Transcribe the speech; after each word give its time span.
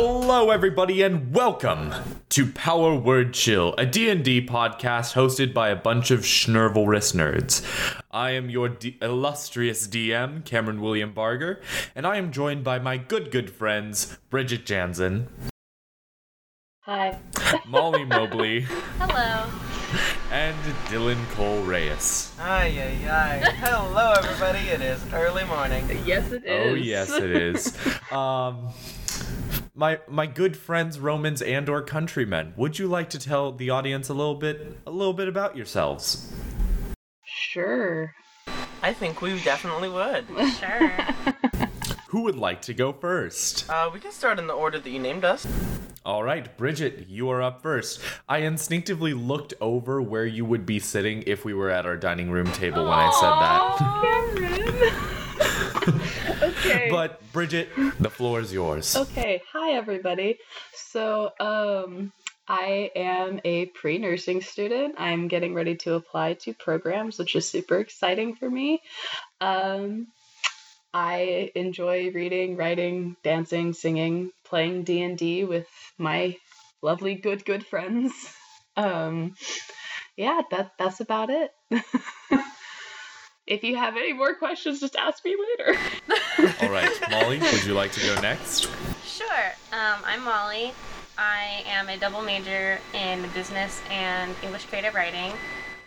Hello 0.00 0.50
everybody 0.50 1.02
and 1.02 1.34
welcome 1.34 1.92
to 2.28 2.46
Power 2.52 2.94
Word 2.94 3.34
Chill, 3.34 3.74
a 3.78 3.84
D&D 3.84 4.46
podcast 4.46 5.14
hosted 5.14 5.52
by 5.52 5.70
a 5.70 5.74
bunch 5.76 6.12
of 6.12 6.20
schnurvalrous 6.20 7.12
nerds. 7.16 7.64
I 8.12 8.30
am 8.30 8.48
your 8.48 8.68
D- 8.68 8.96
illustrious 9.02 9.88
DM, 9.88 10.44
Cameron 10.44 10.80
William 10.80 11.12
Barger, 11.12 11.60
and 11.96 12.06
I 12.06 12.16
am 12.16 12.30
joined 12.30 12.62
by 12.62 12.78
my 12.78 12.96
good 12.96 13.32
good 13.32 13.50
friends 13.50 14.16
Bridget 14.30 14.64
Jansen, 14.64 15.26
Hi. 16.82 17.18
Molly 17.66 18.04
Mobley, 18.04 18.68
Hello. 19.00 19.50
and 20.30 20.56
Dylan 20.86 21.18
Cole 21.32 21.62
Reyes. 21.64 22.32
Ay, 22.38 22.68
ay, 22.80 23.10
ay. 23.10 23.50
Hello, 23.56 24.12
everybody. 24.16 24.60
It 24.68 24.80
is 24.80 25.02
early 25.12 25.42
morning. 25.46 25.84
Yes, 26.06 26.30
it 26.30 26.44
is. 26.44 26.70
Oh 26.70 26.74
yes, 26.74 27.10
it 27.10 27.32
is. 27.32 27.76
um, 28.12 28.68
my 29.78 30.00
my 30.08 30.26
good 30.26 30.56
friends, 30.56 30.98
Romans 30.98 31.40
and 31.40 31.68
or 31.68 31.80
countrymen, 31.82 32.52
would 32.56 32.78
you 32.80 32.88
like 32.88 33.08
to 33.10 33.18
tell 33.18 33.52
the 33.52 33.70
audience 33.70 34.08
a 34.08 34.14
little 34.14 34.34
bit 34.34 34.76
a 34.86 34.90
little 34.90 35.12
bit 35.12 35.28
about 35.28 35.56
yourselves? 35.56 36.32
Sure. 37.24 38.12
I 38.82 38.92
think 38.92 39.22
we 39.22 39.40
definitely 39.42 39.88
would. 39.88 40.26
Sure. 40.58 40.88
Who 42.08 42.22
would 42.22 42.36
like 42.36 42.62
to 42.62 42.74
go 42.74 42.92
first? 42.92 43.68
Uh, 43.70 43.90
we 43.92 44.00
can 44.00 44.12
start 44.12 44.38
in 44.38 44.46
the 44.46 44.54
order 44.54 44.78
that 44.78 44.90
you 44.90 44.98
named 44.98 45.24
us. 45.24 45.46
All 46.06 46.22
right, 46.24 46.56
Bridget, 46.56 47.06
you 47.06 47.28
are 47.28 47.42
up 47.42 47.60
first. 47.62 48.00
I 48.26 48.38
instinctively 48.38 49.12
looked 49.12 49.52
over 49.60 50.00
where 50.00 50.24
you 50.24 50.46
would 50.46 50.64
be 50.64 50.78
sitting 50.78 51.22
if 51.26 51.44
we 51.44 51.52
were 51.52 51.68
at 51.68 51.84
our 51.84 51.98
dining 51.98 52.30
room 52.30 52.50
table 52.52 52.84
when 52.84 52.94
I 52.94 53.10
Cameron. 53.78 54.38
okay. 54.38 54.90
said 55.84 55.94
that. 55.94 56.24
But 56.90 57.20
Bridget, 57.32 57.68
the 58.00 58.10
floor 58.10 58.40
is 58.40 58.52
yours. 58.52 58.96
okay. 58.96 59.42
Hi, 59.52 59.72
everybody. 59.72 60.38
So, 60.74 61.30
um, 61.40 62.12
I 62.48 62.90
am 62.96 63.40
a 63.44 63.66
pre-nursing 63.66 64.40
student. 64.40 64.94
I'm 64.96 65.28
getting 65.28 65.52
ready 65.52 65.76
to 65.76 65.94
apply 65.94 66.34
to 66.44 66.54
programs, 66.54 67.18
which 67.18 67.36
is 67.36 67.46
super 67.48 67.78
exciting 67.78 68.36
for 68.36 68.48
me. 68.48 68.80
Um, 69.40 70.06
I 70.94 71.50
enjoy 71.54 72.10
reading, 72.10 72.56
writing, 72.56 73.16
dancing, 73.22 73.74
singing, 73.74 74.32
playing 74.44 74.84
D 74.84 75.02
and 75.02 75.18
D 75.18 75.44
with 75.44 75.68
my 75.98 76.36
lovely 76.82 77.14
good 77.14 77.44
good 77.44 77.66
friends. 77.66 78.12
Um, 78.76 79.34
yeah, 80.16 80.40
that 80.50 80.72
that's 80.78 81.00
about 81.00 81.30
it. 81.30 81.50
if 83.46 83.64
you 83.64 83.76
have 83.76 83.96
any 83.96 84.12
more 84.12 84.34
questions, 84.36 84.80
just 84.80 84.96
ask 84.96 85.24
me 85.24 85.36
later. 85.58 85.78
All 86.62 86.70
right, 86.70 86.90
Molly, 87.10 87.38
would 87.38 87.64
you 87.64 87.74
like 87.74 87.92
to 87.92 88.00
go 88.00 88.20
next? 88.20 88.68
Sure. 89.04 89.26
Um, 89.72 90.00
I'm 90.04 90.22
Molly. 90.24 90.72
I 91.16 91.62
am 91.66 91.88
a 91.88 91.96
double 91.96 92.22
major 92.22 92.78
in 92.94 93.28
business 93.30 93.80
and 93.90 94.34
English 94.42 94.66
creative 94.66 94.94
writing. 94.94 95.32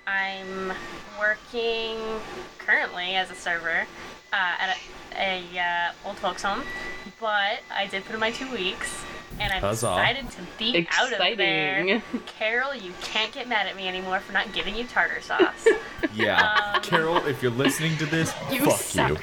I'm 0.08 0.74
working 1.20 1.98
currently 2.58 3.16
as 3.16 3.32
a 3.32 3.36
server 3.36 3.86
uh, 4.34 4.36
at 4.60 4.78
a, 5.16 5.54
a 5.56 5.60
uh, 5.60 6.08
old 6.08 6.18
folks 6.18 6.44
home, 6.44 6.64
but 7.20 7.60
I 7.74 7.88
did 7.90 8.04
put 8.04 8.14
in 8.16 8.20
my 8.20 8.32
two 8.32 8.52
weeks, 8.52 8.94
and 9.40 9.54
I'm 9.54 9.62
Huzzah. 9.62 9.88
excited 9.88 10.30
to 10.32 10.38
be 10.58 10.88
out 10.92 11.14
of 11.14 11.38
there. 11.38 12.02
Carol, 12.26 12.76
you 12.76 12.92
can't 13.02 13.32
get 13.32 13.48
mad 13.48 13.68
at 13.68 13.76
me 13.78 13.88
anymore 13.88 14.20
for 14.20 14.34
not 14.34 14.52
giving 14.52 14.76
you 14.76 14.86
tartar 14.86 15.22
sauce. 15.22 15.68
Yeah, 16.14 16.74
Um, 16.76 16.82
Carol, 16.82 17.18
if 17.26 17.42
you're 17.42 17.52
listening 17.54 17.96
to 18.00 18.06
this, 18.06 18.34
You 18.52 18.66
fuck 18.66 18.80
suck. 18.82 19.10
you. 19.12 19.18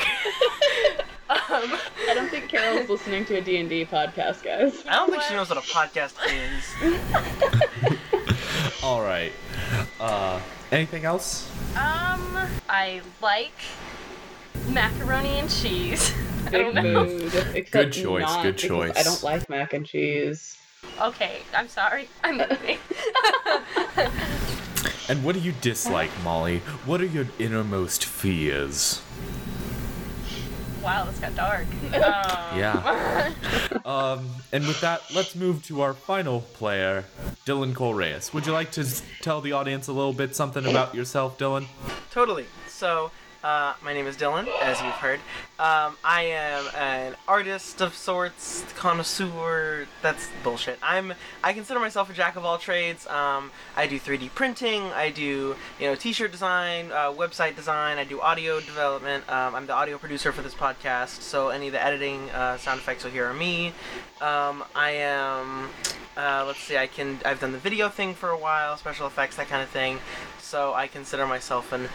Um, 1.62 1.78
I 2.08 2.14
don't 2.14 2.28
think 2.28 2.48
Carol's 2.48 2.88
listening 2.88 3.24
to 3.26 3.36
a 3.36 3.40
D&D 3.40 3.86
podcast, 3.86 4.42
guys. 4.42 4.84
I 4.88 4.96
don't 4.96 5.10
think 5.10 5.22
she 5.22 5.34
knows 5.34 5.48
what 5.48 5.58
a 5.58 5.62
podcast 5.62 6.14
is. 6.32 6.64
All 8.82 9.02
right. 9.02 9.32
Uh, 10.00 10.40
anything 10.70 11.04
else? 11.04 11.50
Um, 11.72 12.38
I 12.68 13.00
like 13.20 13.52
macaroni 14.68 15.38
and 15.38 15.50
cheese. 15.50 16.12
I 16.46 16.50
Big 16.50 16.74
don't 16.74 16.74
know. 16.74 17.04
mood. 17.04 17.34
except 17.54 17.70
Good 17.72 17.92
choice, 17.92 18.22
not 18.22 18.42
good 18.42 18.58
choice. 18.58 18.92
I 18.96 19.02
don't 19.02 19.22
like 19.22 19.48
mac 19.50 19.72
and 19.74 19.86
cheese. 19.86 20.56
Okay, 21.00 21.40
I'm 21.54 21.68
sorry. 21.68 22.08
I'm 22.24 22.38
moving. 22.38 22.78
And 25.08 25.24
what 25.24 25.34
do 25.34 25.40
you 25.40 25.52
dislike, 25.62 26.10
Molly? 26.22 26.58
What 26.84 27.00
are 27.00 27.06
your 27.06 27.26
innermost 27.38 28.04
fears? 28.04 29.00
Wow, 30.88 31.04
this 31.04 31.18
got 31.18 31.34
dark. 31.36 31.66
Um, 31.92 31.98
Yeah. 32.58 33.32
Um, 33.84 34.28
and 34.52 34.66
with 34.66 34.80
that, 34.82 35.02
let's 35.14 35.34
move 35.34 35.62
to 35.66 35.80
our 35.80 35.94
final 35.94 36.40
player, 36.40 37.04
Dylan 37.46 37.74
Cole 37.74 37.94
Reyes. 37.94 38.34
Would 38.34 38.46
you 38.46 38.52
like 38.52 38.70
to 38.72 38.84
tell 39.22 39.40
the 39.40 39.52
audience 39.52 39.88
a 39.88 39.92
little 39.92 40.12
bit 40.12 40.36
something 40.36 40.66
about 40.66 40.94
yourself, 40.94 41.38
Dylan? 41.38 41.66
Totally. 42.10 42.44
So, 42.66 43.10
uh, 43.42 43.74
my 43.84 43.94
name 43.94 44.06
is 44.06 44.16
Dylan, 44.16 44.48
as 44.60 44.80
you've 44.82 44.92
heard. 44.94 45.20
Um, 45.58 45.96
I 46.02 46.22
am 46.22 46.66
an 46.76 47.16
artist 47.28 47.80
of 47.80 47.94
sorts, 47.94 48.64
connoisseur. 48.76 49.86
That's 50.02 50.28
bullshit. 50.42 50.78
I'm. 50.82 51.14
I 51.42 51.52
consider 51.52 51.78
myself 51.78 52.10
a 52.10 52.12
jack 52.12 52.36
of 52.36 52.44
all 52.44 52.58
trades. 52.58 53.06
Um, 53.06 53.52
I 53.76 53.86
do 53.86 54.00
3D 54.00 54.34
printing. 54.34 54.82
I 54.82 55.10
do, 55.10 55.54
you 55.78 55.86
know, 55.86 55.94
T-shirt 55.94 56.32
design, 56.32 56.90
uh, 56.90 57.12
website 57.12 57.54
design. 57.54 57.98
I 57.98 58.04
do 58.04 58.20
audio 58.20 58.60
development. 58.60 59.28
Um, 59.30 59.54
I'm 59.54 59.66
the 59.66 59.74
audio 59.74 59.98
producer 59.98 60.32
for 60.32 60.42
this 60.42 60.54
podcast, 60.54 61.20
so 61.22 61.48
any 61.50 61.68
of 61.68 61.72
the 61.72 61.84
editing, 61.84 62.30
uh, 62.30 62.56
sound 62.58 62.80
effects 62.80 63.04
you'll 63.04 63.12
hear 63.12 63.26
are 63.26 63.34
me. 63.34 63.68
Um, 64.20 64.64
I 64.74 64.90
am. 64.90 65.68
Uh, 66.16 66.44
let's 66.44 66.58
see. 66.58 66.76
I 66.76 66.88
can. 66.88 67.20
I've 67.24 67.40
done 67.40 67.52
the 67.52 67.58
video 67.58 67.88
thing 67.88 68.14
for 68.14 68.30
a 68.30 68.38
while, 68.38 68.76
special 68.76 69.06
effects, 69.06 69.36
that 69.36 69.48
kind 69.48 69.62
of 69.62 69.68
thing. 69.68 70.00
So 70.40 70.74
I 70.74 70.88
consider 70.88 71.26
myself 71.26 71.72
an 71.72 71.88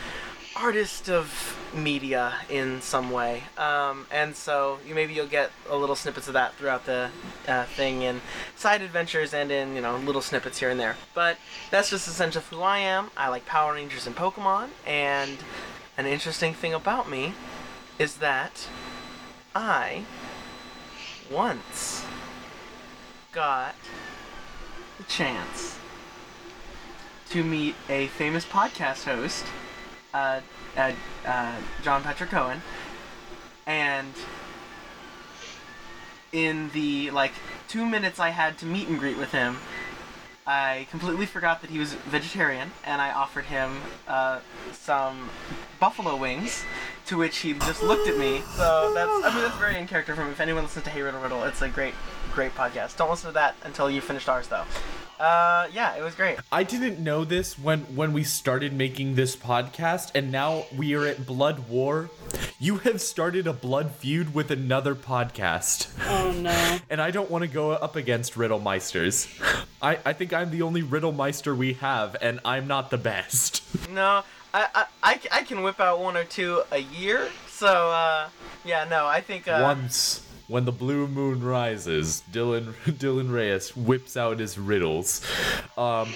artist 0.55 1.09
of 1.09 1.57
media 1.73 2.33
in 2.49 2.81
some 2.81 3.11
way. 3.11 3.43
Um, 3.57 4.05
and 4.11 4.35
so 4.35 4.79
you 4.87 4.93
maybe 4.93 5.13
you'll 5.13 5.27
get 5.27 5.51
a 5.69 5.75
little 5.75 5.95
snippets 5.95 6.27
of 6.27 6.33
that 6.33 6.53
throughout 6.55 6.85
the 6.85 7.09
uh, 7.47 7.65
thing 7.65 8.03
in 8.03 8.21
side 8.55 8.81
adventures 8.81 9.33
and 9.33 9.51
in 9.51 9.75
you 9.75 9.81
know 9.81 9.97
little 9.97 10.21
snippets 10.21 10.59
here 10.59 10.69
and 10.69 10.79
there. 10.79 10.95
But 11.13 11.37
that's 11.71 11.89
just 11.89 12.07
essentially 12.07 12.43
who 12.49 12.61
I 12.61 12.79
am. 12.79 13.09
I 13.17 13.29
like 13.29 13.45
Power 13.45 13.73
Rangers 13.73 14.07
and 14.07 14.15
Pokemon. 14.15 14.69
And 14.85 15.37
an 15.97 16.05
interesting 16.05 16.53
thing 16.53 16.73
about 16.73 17.09
me 17.09 17.33
is 17.99 18.17
that 18.17 18.67
I 19.55 20.03
once 21.31 22.03
got 23.31 23.75
the 24.97 25.03
chance 25.03 25.77
to 27.29 27.43
meet 27.43 27.75
a 27.89 28.07
famous 28.07 28.45
podcast 28.45 29.05
host, 29.05 29.45
uh, 30.13 30.41
uh, 30.77 31.55
John 31.81 32.03
Patrick 32.03 32.29
Coan, 32.29 32.59
and 33.65 34.13
in 36.31 36.69
the 36.73 37.11
like 37.11 37.33
two 37.67 37.85
minutes 37.85 38.19
I 38.19 38.29
had 38.29 38.57
to 38.59 38.65
meet 38.65 38.87
and 38.87 38.99
greet 38.99 39.17
with 39.17 39.31
him, 39.31 39.57
I 40.45 40.87
completely 40.91 41.25
forgot 41.25 41.61
that 41.61 41.69
he 41.69 41.79
was 41.79 41.93
vegetarian, 41.93 42.71
and 42.83 43.01
I 43.01 43.11
offered 43.11 43.45
him 43.45 43.77
uh, 44.07 44.39
some 44.73 45.29
buffalo 45.79 46.15
wings, 46.15 46.63
to 47.05 47.17
which 47.17 47.37
he 47.37 47.53
just 47.53 47.81
looked 47.83 48.07
at 48.07 48.17
me. 48.17 48.41
So 48.55 48.93
that's 48.93 49.11
I 49.11 49.33
mean 49.33 49.43
that's 49.43 49.57
very 49.57 49.77
in 49.77 49.87
character 49.87 50.15
for 50.15 50.21
him. 50.21 50.29
If 50.29 50.39
anyone 50.39 50.63
listens 50.63 50.85
to 50.85 50.91
Hey 50.91 51.01
Riddle 51.01 51.21
Riddle, 51.21 51.43
it's 51.43 51.61
a 51.61 51.69
great, 51.69 51.93
great 52.33 52.53
podcast. 52.55 52.97
Don't 52.97 53.09
listen 53.09 53.29
to 53.29 53.33
that 53.33 53.55
until 53.63 53.89
you 53.89 54.01
finished 54.01 54.27
ours 54.27 54.47
though. 54.47 54.65
Uh, 55.19 55.67
yeah, 55.73 55.95
it 55.95 56.03
was 56.03 56.15
great. 56.15 56.37
I 56.51 56.63
didn't 56.63 56.99
know 56.99 57.23
this 57.23 57.57
when 57.57 57.81
when 57.95 58.13
we 58.13 58.23
started 58.23 58.73
making 58.73 59.15
this 59.15 59.35
podcast, 59.35 60.11
and 60.15 60.31
now 60.31 60.65
we 60.75 60.95
are 60.95 61.05
at 61.05 61.25
Blood 61.25 61.69
War. 61.69 62.09
You 62.59 62.77
have 62.77 63.01
started 63.01 63.47
a 63.47 63.53
blood 63.53 63.91
feud 63.91 64.33
with 64.33 64.51
another 64.51 64.95
podcast. 64.95 65.87
Oh 66.07 66.31
no. 66.31 66.79
And 66.89 67.01
I 67.01 67.11
don't 67.11 67.29
want 67.29 67.43
to 67.43 67.47
go 67.47 67.71
up 67.71 67.95
against 67.95 68.33
Riddlemeisters. 68.35 69.27
I, 69.81 69.99
I 70.05 70.13
think 70.13 70.33
I'm 70.33 70.51
the 70.51 70.61
only 70.61 70.83
Riddlemeister 70.83 71.55
we 71.55 71.73
have, 71.73 72.15
and 72.21 72.39
I'm 72.45 72.67
not 72.67 72.89
the 72.89 72.97
best. 72.97 73.61
No, 73.89 74.23
I 74.53 74.85
I 75.03 75.19
I 75.31 75.43
can 75.43 75.61
whip 75.61 75.79
out 75.79 75.99
one 75.99 76.17
or 76.17 76.23
two 76.23 76.61
a 76.71 76.79
year. 76.79 77.29
So, 77.49 77.67
uh, 77.67 78.29
yeah, 78.65 78.85
no, 78.85 79.05
I 79.05 79.21
think, 79.21 79.47
uh, 79.47 79.59
Once, 79.61 80.21
when 80.53 80.65
the 80.65 80.71
blue 80.71 81.07
moon 81.07 81.43
rises, 81.43 82.21
Dylan 82.31 82.73
Dylan 82.85 83.33
Reyes 83.33 83.75
whips 83.75 84.15
out 84.15 84.37
his 84.37 84.55
riddles. 84.59 85.25
Um, 85.75 86.13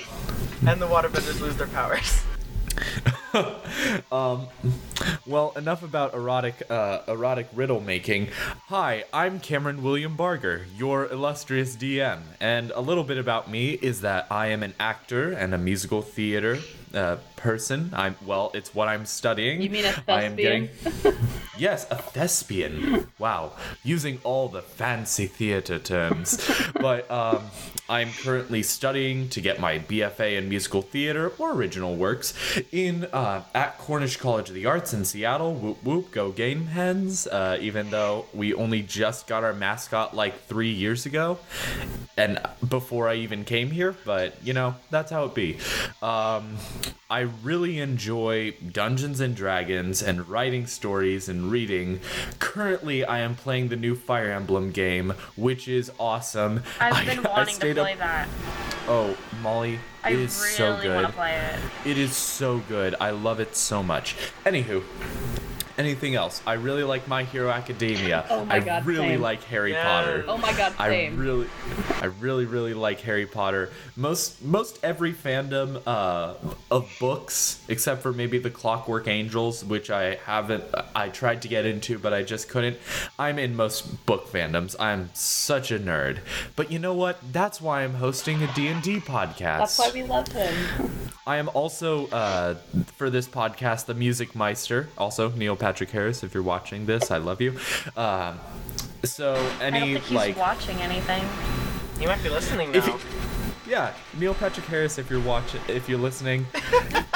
and 0.67 0.79
the 0.79 0.85
waterbenders 0.85 1.41
lose 1.41 1.57
their 1.57 1.65
powers. 1.65 2.21
well, 5.25 5.53
enough 5.55 5.81
about 5.81 6.13
erotic 6.13 6.61
uh, 6.69 6.99
erotic 7.07 7.47
riddle 7.55 7.79
making. 7.79 8.27
Hi, 8.67 9.05
I'm 9.11 9.39
Cameron 9.39 9.81
William 9.81 10.15
Barger, 10.15 10.67
your 10.77 11.07
illustrious 11.07 11.75
DM, 11.75 12.19
and 12.39 12.69
a 12.75 12.79
little 12.79 13.03
bit 13.03 13.17
about 13.17 13.49
me 13.49 13.71
is 13.71 14.01
that 14.01 14.27
I 14.29 14.49
am 14.49 14.61
an 14.61 14.75
actor 14.79 15.31
and 15.31 15.55
a 15.55 15.57
musical 15.57 16.03
theater 16.03 16.59
uh, 16.93 17.17
person. 17.37 17.89
I'm 17.91 18.15
well, 18.23 18.51
it's 18.53 18.75
what 18.75 18.87
I'm 18.87 19.07
studying. 19.07 19.63
You 19.63 19.71
mean 19.71 19.85
a 19.85 20.03
I 20.07 20.25
am 20.25 20.35
getting. 20.35 20.69
Yes, 21.57 21.87
a 21.89 21.95
thespian. 21.95 23.07
Wow, 23.19 23.53
using 23.83 24.19
all 24.23 24.47
the 24.47 24.61
fancy 24.61 25.27
theater 25.27 25.79
terms. 25.79 26.39
but 26.79 27.09
um, 27.09 27.43
I'm 27.89 28.11
currently 28.11 28.63
studying 28.63 29.29
to 29.29 29.41
get 29.41 29.59
my 29.59 29.79
BFA 29.79 30.37
in 30.37 30.49
musical 30.49 30.81
theater 30.81 31.31
or 31.37 31.53
original 31.53 31.95
works 31.95 32.33
in 32.71 33.05
uh, 33.05 33.43
at 33.55 33.77
Cornish 33.79 34.17
College 34.17 34.49
of 34.49 34.55
the 34.55 34.65
Arts 34.65 34.93
in 34.93 35.05
Seattle. 35.05 35.53
Whoop 35.53 35.83
whoop, 35.83 36.11
go 36.11 36.31
Game 36.31 36.67
Hens! 36.67 37.27
Uh, 37.27 37.57
even 37.59 37.89
though 37.89 38.25
we 38.33 38.53
only 38.53 38.81
just 38.81 39.25
got 39.25 39.43
our 39.43 39.53
mascot 39.53 40.15
like 40.15 40.45
three 40.45 40.71
years 40.71 41.05
ago, 41.05 41.39
and 42.17 42.39
before 42.67 43.07
I 43.07 43.15
even 43.15 43.45
came 43.45 43.71
here, 43.71 43.95
but 44.05 44.35
you 44.43 44.53
know 44.53 44.75
that's 44.89 45.11
how 45.11 45.25
it 45.25 45.33
be. 45.33 45.57
Um, 46.01 46.57
I 47.09 47.21
really 47.41 47.79
enjoy 47.79 48.51
Dungeons 48.71 49.21
and 49.21 49.33
Dragons 49.33 50.03
and 50.03 50.27
writing 50.27 50.67
stories 50.67 51.29
and 51.29 51.46
reading. 51.49 51.99
Currently, 52.39 53.03
I 53.05 53.19
am 53.19 53.35
playing 53.35 53.69
the 53.69 53.75
new 53.75 53.95
Fire 53.95 54.31
Emblem 54.31 54.71
game, 54.71 55.13
which 55.35 55.67
is 55.67 55.91
awesome. 55.99 56.63
I've 56.79 57.05
been 57.05 57.19
I 57.25 57.29
wanting 57.29 57.45
to 57.47 57.53
stayed 57.55 57.75
play 57.77 57.93
up- 57.93 57.99
that. 57.99 58.27
Oh, 58.89 59.17
Molly, 59.41 59.79
I 60.03 60.09
it 60.09 60.13
really 60.13 60.23
is 60.25 60.33
so 60.33 60.69
want 60.71 60.81
good. 60.83 61.07
to 61.07 61.11
play 61.13 61.35
it. 61.35 61.59
It 61.89 61.97
is 61.97 62.15
so 62.15 62.59
good. 62.69 62.95
I 63.01 63.09
love 63.09 63.39
it 63.39 63.55
so 63.55 63.83
much. 63.83 64.15
Anywho, 64.45 64.81
anything 65.77 66.15
else? 66.15 66.41
I 66.45 66.53
really 66.53 66.83
like 66.83 67.07
My 67.07 67.23
Hero 67.23 67.49
Academia. 67.49 68.25
Oh 68.29 68.45
my 68.45 68.55
I 68.55 68.59
God, 68.59 68.85
really 68.85 69.09
same. 69.09 69.21
like 69.21 69.43
Harry 69.43 69.71
Yeah. 69.73 69.83
Potter. 69.83 70.25
Oh 70.27 70.37
my 70.37 70.51
god, 70.53 70.71
same. 70.73 70.75
I 70.79 70.89
same. 70.89 71.17
really, 71.17 71.47
I 72.01 72.05
really, 72.05 72.45
really 72.45 72.73
like 72.73 72.99
Harry 73.01 73.25
Potter. 73.25 73.69
Most, 73.95 74.43
most 74.43 74.79
every 74.83 75.13
fandom 75.13 75.81
uh, 75.85 76.33
of 76.71 76.89
books, 76.99 77.63
except 77.67 78.01
for 78.01 78.11
maybe 78.11 78.39
the 78.39 78.49
Clockwork 78.49 79.07
Angels, 79.07 79.63
which 79.63 79.89
I 79.91 80.15
haven't. 80.25 80.63
I 80.95 81.09
tried 81.09 81.41
to 81.43 81.47
get 81.47 81.65
into, 81.65 81.99
but 81.99 82.13
I 82.13 82.23
just 82.23 82.49
couldn't. 82.49 82.77
I'm 83.19 83.37
in 83.39 83.55
most 83.55 84.05
book 84.05 84.27
fandoms. 84.31 84.75
I'm 84.79 85.09
such 85.13 85.71
a 85.71 85.79
nerd. 85.79 86.19
But 86.55 86.71
you 86.71 86.79
know 86.79 86.93
what? 86.93 87.19
That's 87.31 87.61
why 87.61 87.83
I'm 87.83 87.93
hosting 87.95 88.41
a 88.41 88.53
D 88.53 88.67
and 88.67 88.81
D 88.81 88.99
podcast. 88.99 89.59
That's 89.59 89.79
why 89.79 89.91
we 89.93 90.03
love 90.03 90.27
him. 90.29 90.53
I 91.27 91.37
am 91.37 91.49
also 91.53 92.07
uh, 92.07 92.55
for 92.95 93.09
this 93.09 93.27
podcast 93.27 93.85
the 93.85 93.93
Music 93.93 94.33
Meister. 94.35 94.87
Also 94.97 95.29
Neil 95.31 95.55
Patrick 95.55 95.66
Harris, 95.91 96.23
if 96.23 96.33
you're 96.33 96.43
watching 96.43 96.85
this, 96.85 97.11
I 97.11 97.17
love 97.17 97.41
you. 97.41 97.57
Um, 97.95 98.39
so 99.03 99.35
I 99.59 99.69
don't 99.69 99.73
any 99.73 99.93
think 99.93 100.05
he's 100.05 100.15
like 100.15 100.37
watching 100.37 100.77
anything. 100.81 101.23
You 101.99 102.07
might 102.07 102.21
be 102.23 102.29
listening 102.29 102.73
If 102.73 102.87
now. 102.87 102.99
Yeah, 103.67 103.93
Neil 104.17 104.33
Patrick 104.33 104.65
Harris, 104.65 104.97
if 104.97 105.09
you're 105.09 105.19
watching, 105.19 105.59
if 105.67 105.89
you're 105.89 105.99
listening, 105.99 106.45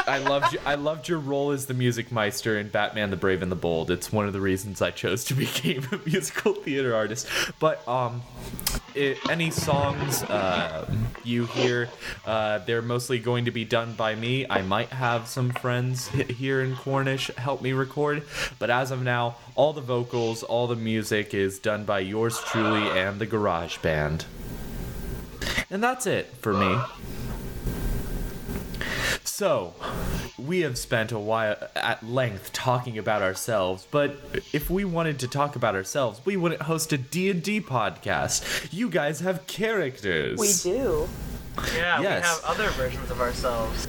I 0.06 0.18
loved 0.18 0.51
you, 0.51 0.59
I 0.65 0.75
loved 0.75 1.07
your 1.07 1.19
role 1.19 1.51
as 1.51 1.65
the 1.65 1.74
Music 1.74 2.12
Meister 2.12 2.59
in 2.59 2.68
Batman: 2.68 3.09
The 3.09 3.15
Brave 3.15 3.42
and 3.42 3.50
the 3.50 3.56
Bold. 3.56 3.89
It's 3.89 4.12
one 4.12 4.27
of 4.27 4.33
the 4.33 4.42
reasons 4.42 4.81
I 4.81 4.92
chose 4.92 5.24
to 5.25 5.33
become 5.36 5.88
a 5.94 6.09
musical 6.09 6.53
theater 6.53 6.94
artist. 6.94 7.27
But 7.62 7.88
um, 7.88 8.21
it, 8.94 9.18
any 9.30 9.50
songs 9.50 10.24
uh, 10.24 10.94
you 11.24 11.45
hear, 11.45 11.88
uh, 12.25 12.57
they're 12.59 12.81
mostly 12.81 13.18
going 13.18 13.45
to 13.45 13.51
be 13.51 13.63
done 13.63 13.94
by 13.94 14.15
me. 14.15 14.45
I 14.50 14.62
might 14.62 14.89
have 14.89 15.27
some 15.27 15.51
friends 15.51 16.09
here 16.09 16.62
in 16.62 16.75
Cornish 16.75 17.33
help 17.38 17.62
me 17.62 17.71
record, 17.71 18.24
but 18.59 18.69
as 18.69 18.92
of 18.92 19.01
now, 19.01 19.38
all 19.56 19.71
the 19.71 19.80
vocals, 19.80 20.44
all 20.44 20.68
the 20.68 20.75
music 20.75 21.33
is 21.33 21.59
done 21.59 21.86
by 21.86 22.00
yours 22.00 22.39
truly 22.39 22.89
and 22.89 23.21
the 23.21 23.27
GarageBand. 23.27 24.25
And 25.71 25.81
that's 25.81 26.06
it 26.06 26.27
for 26.41 26.53
me. 26.53 26.77
So, 29.23 29.73
we 30.38 30.62
have 30.62 30.77
spent 30.77 31.12
a 31.12 31.18
while 31.19 31.56
at 31.75 32.03
length 32.03 32.51
talking 32.53 32.97
about 32.97 33.21
ourselves, 33.21 33.88
but 33.89 34.18
if 34.53 34.69
we 34.69 34.83
wanted 34.85 35.18
to 35.19 35.27
talk 35.27 35.56
about 35.56 35.73
ourselves, 35.75 36.21
we 36.25 36.35
wouldn't 36.38 36.63
host 36.63 36.91
a 36.94 36.97
D&D 36.97 37.62
podcast. 37.62 38.68
You 38.71 38.89
guys 38.89 39.21
have 39.21 39.47
characters. 39.47 40.38
We 40.39 40.51
do. 40.62 41.07
Yeah, 41.75 42.01
Yes. 42.01 42.23
we 42.23 42.27
have 42.27 42.41
other 42.45 42.69
versions 42.71 43.09
of 43.09 43.21
ourselves. 43.21 43.88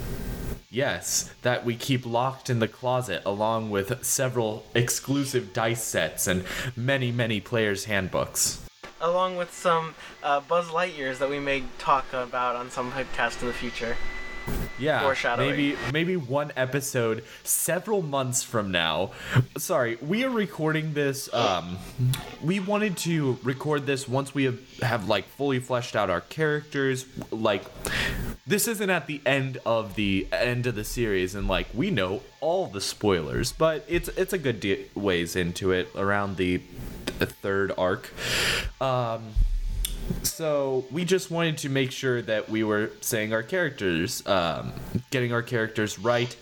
Yes, 0.69 1.31
that 1.43 1.63
we 1.65 1.75
keep 1.75 2.05
locked 2.05 2.49
in 2.49 2.59
the 2.59 2.67
closet 2.67 3.21
along 3.25 3.69
with 3.69 4.03
several 4.03 4.65
exclusive 4.73 5.53
dice 5.53 5.83
sets 5.83 6.25
and 6.27 6.45
many, 6.75 7.11
many 7.11 7.39
players' 7.39 7.85
handbooks. 7.85 8.59
Along 9.03 9.35
with 9.35 9.53
some 9.53 9.95
uh, 10.23 10.39
Buzz 10.39 10.67
Lightyears 10.67 11.17
that 11.17 11.29
we 11.29 11.37
may 11.37 11.63
talk 11.77 12.05
about 12.13 12.55
on 12.55 12.71
some 12.71 12.89
podcast 12.89 13.41
in 13.41 13.47
the 13.49 13.53
future. 13.53 13.97
Yeah, 14.79 15.01
Foreshadowing. 15.01 15.49
maybe 15.51 15.77
maybe 15.91 16.17
one 16.17 16.51
episode 16.57 17.23
several 17.43 18.01
months 18.01 18.43
from 18.43 18.71
now. 18.71 19.11
Sorry, 19.57 19.97
we 20.01 20.23
are 20.23 20.29
recording 20.29 20.93
this. 20.93 21.31
Um, 21.33 21.77
we 22.41 22.59
wanted 22.61 22.95
to 22.99 23.37
record 23.43 23.85
this 23.85 24.07
once 24.07 24.33
we 24.33 24.45
have, 24.45 24.59
have 24.79 25.07
like 25.07 25.27
fully 25.27 25.59
fleshed 25.59 25.95
out 25.97 26.09
our 26.09 26.21
characters. 26.21 27.05
Like, 27.29 27.63
this 28.47 28.67
isn't 28.67 28.89
at 28.89 29.07
the 29.07 29.21
end 29.25 29.59
of 29.65 29.95
the 29.95 30.27
end 30.31 30.65
of 30.65 30.75
the 30.75 30.83
series, 30.85 31.35
and 31.35 31.47
like 31.47 31.67
we 31.73 31.89
know 31.91 32.21
all 32.41 32.67
the 32.67 32.81
spoilers, 32.81 33.51
but 33.53 33.85
it's 33.87 34.07
it's 34.09 34.33
a 34.33 34.37
good 34.37 34.59
de- 34.59 34.85
ways 34.95 35.35
into 35.37 35.71
it 35.71 35.87
around 35.95 36.35
the, 36.35 36.61
the 37.19 37.25
third 37.25 37.71
arc. 37.77 38.11
Um, 38.81 39.33
so 40.23 40.85
we 40.91 41.05
just 41.05 41.31
wanted 41.31 41.57
to 41.59 41.69
make 41.69 41.91
sure 41.91 42.21
that 42.23 42.49
we 42.49 42.63
were 42.63 42.91
saying 43.01 43.33
our 43.33 43.43
characters, 43.43 44.25
um, 44.27 44.73
getting 45.11 45.33
our 45.33 45.41
characters 45.41 45.97
right. 45.97 46.35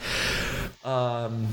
Um, 0.83 1.47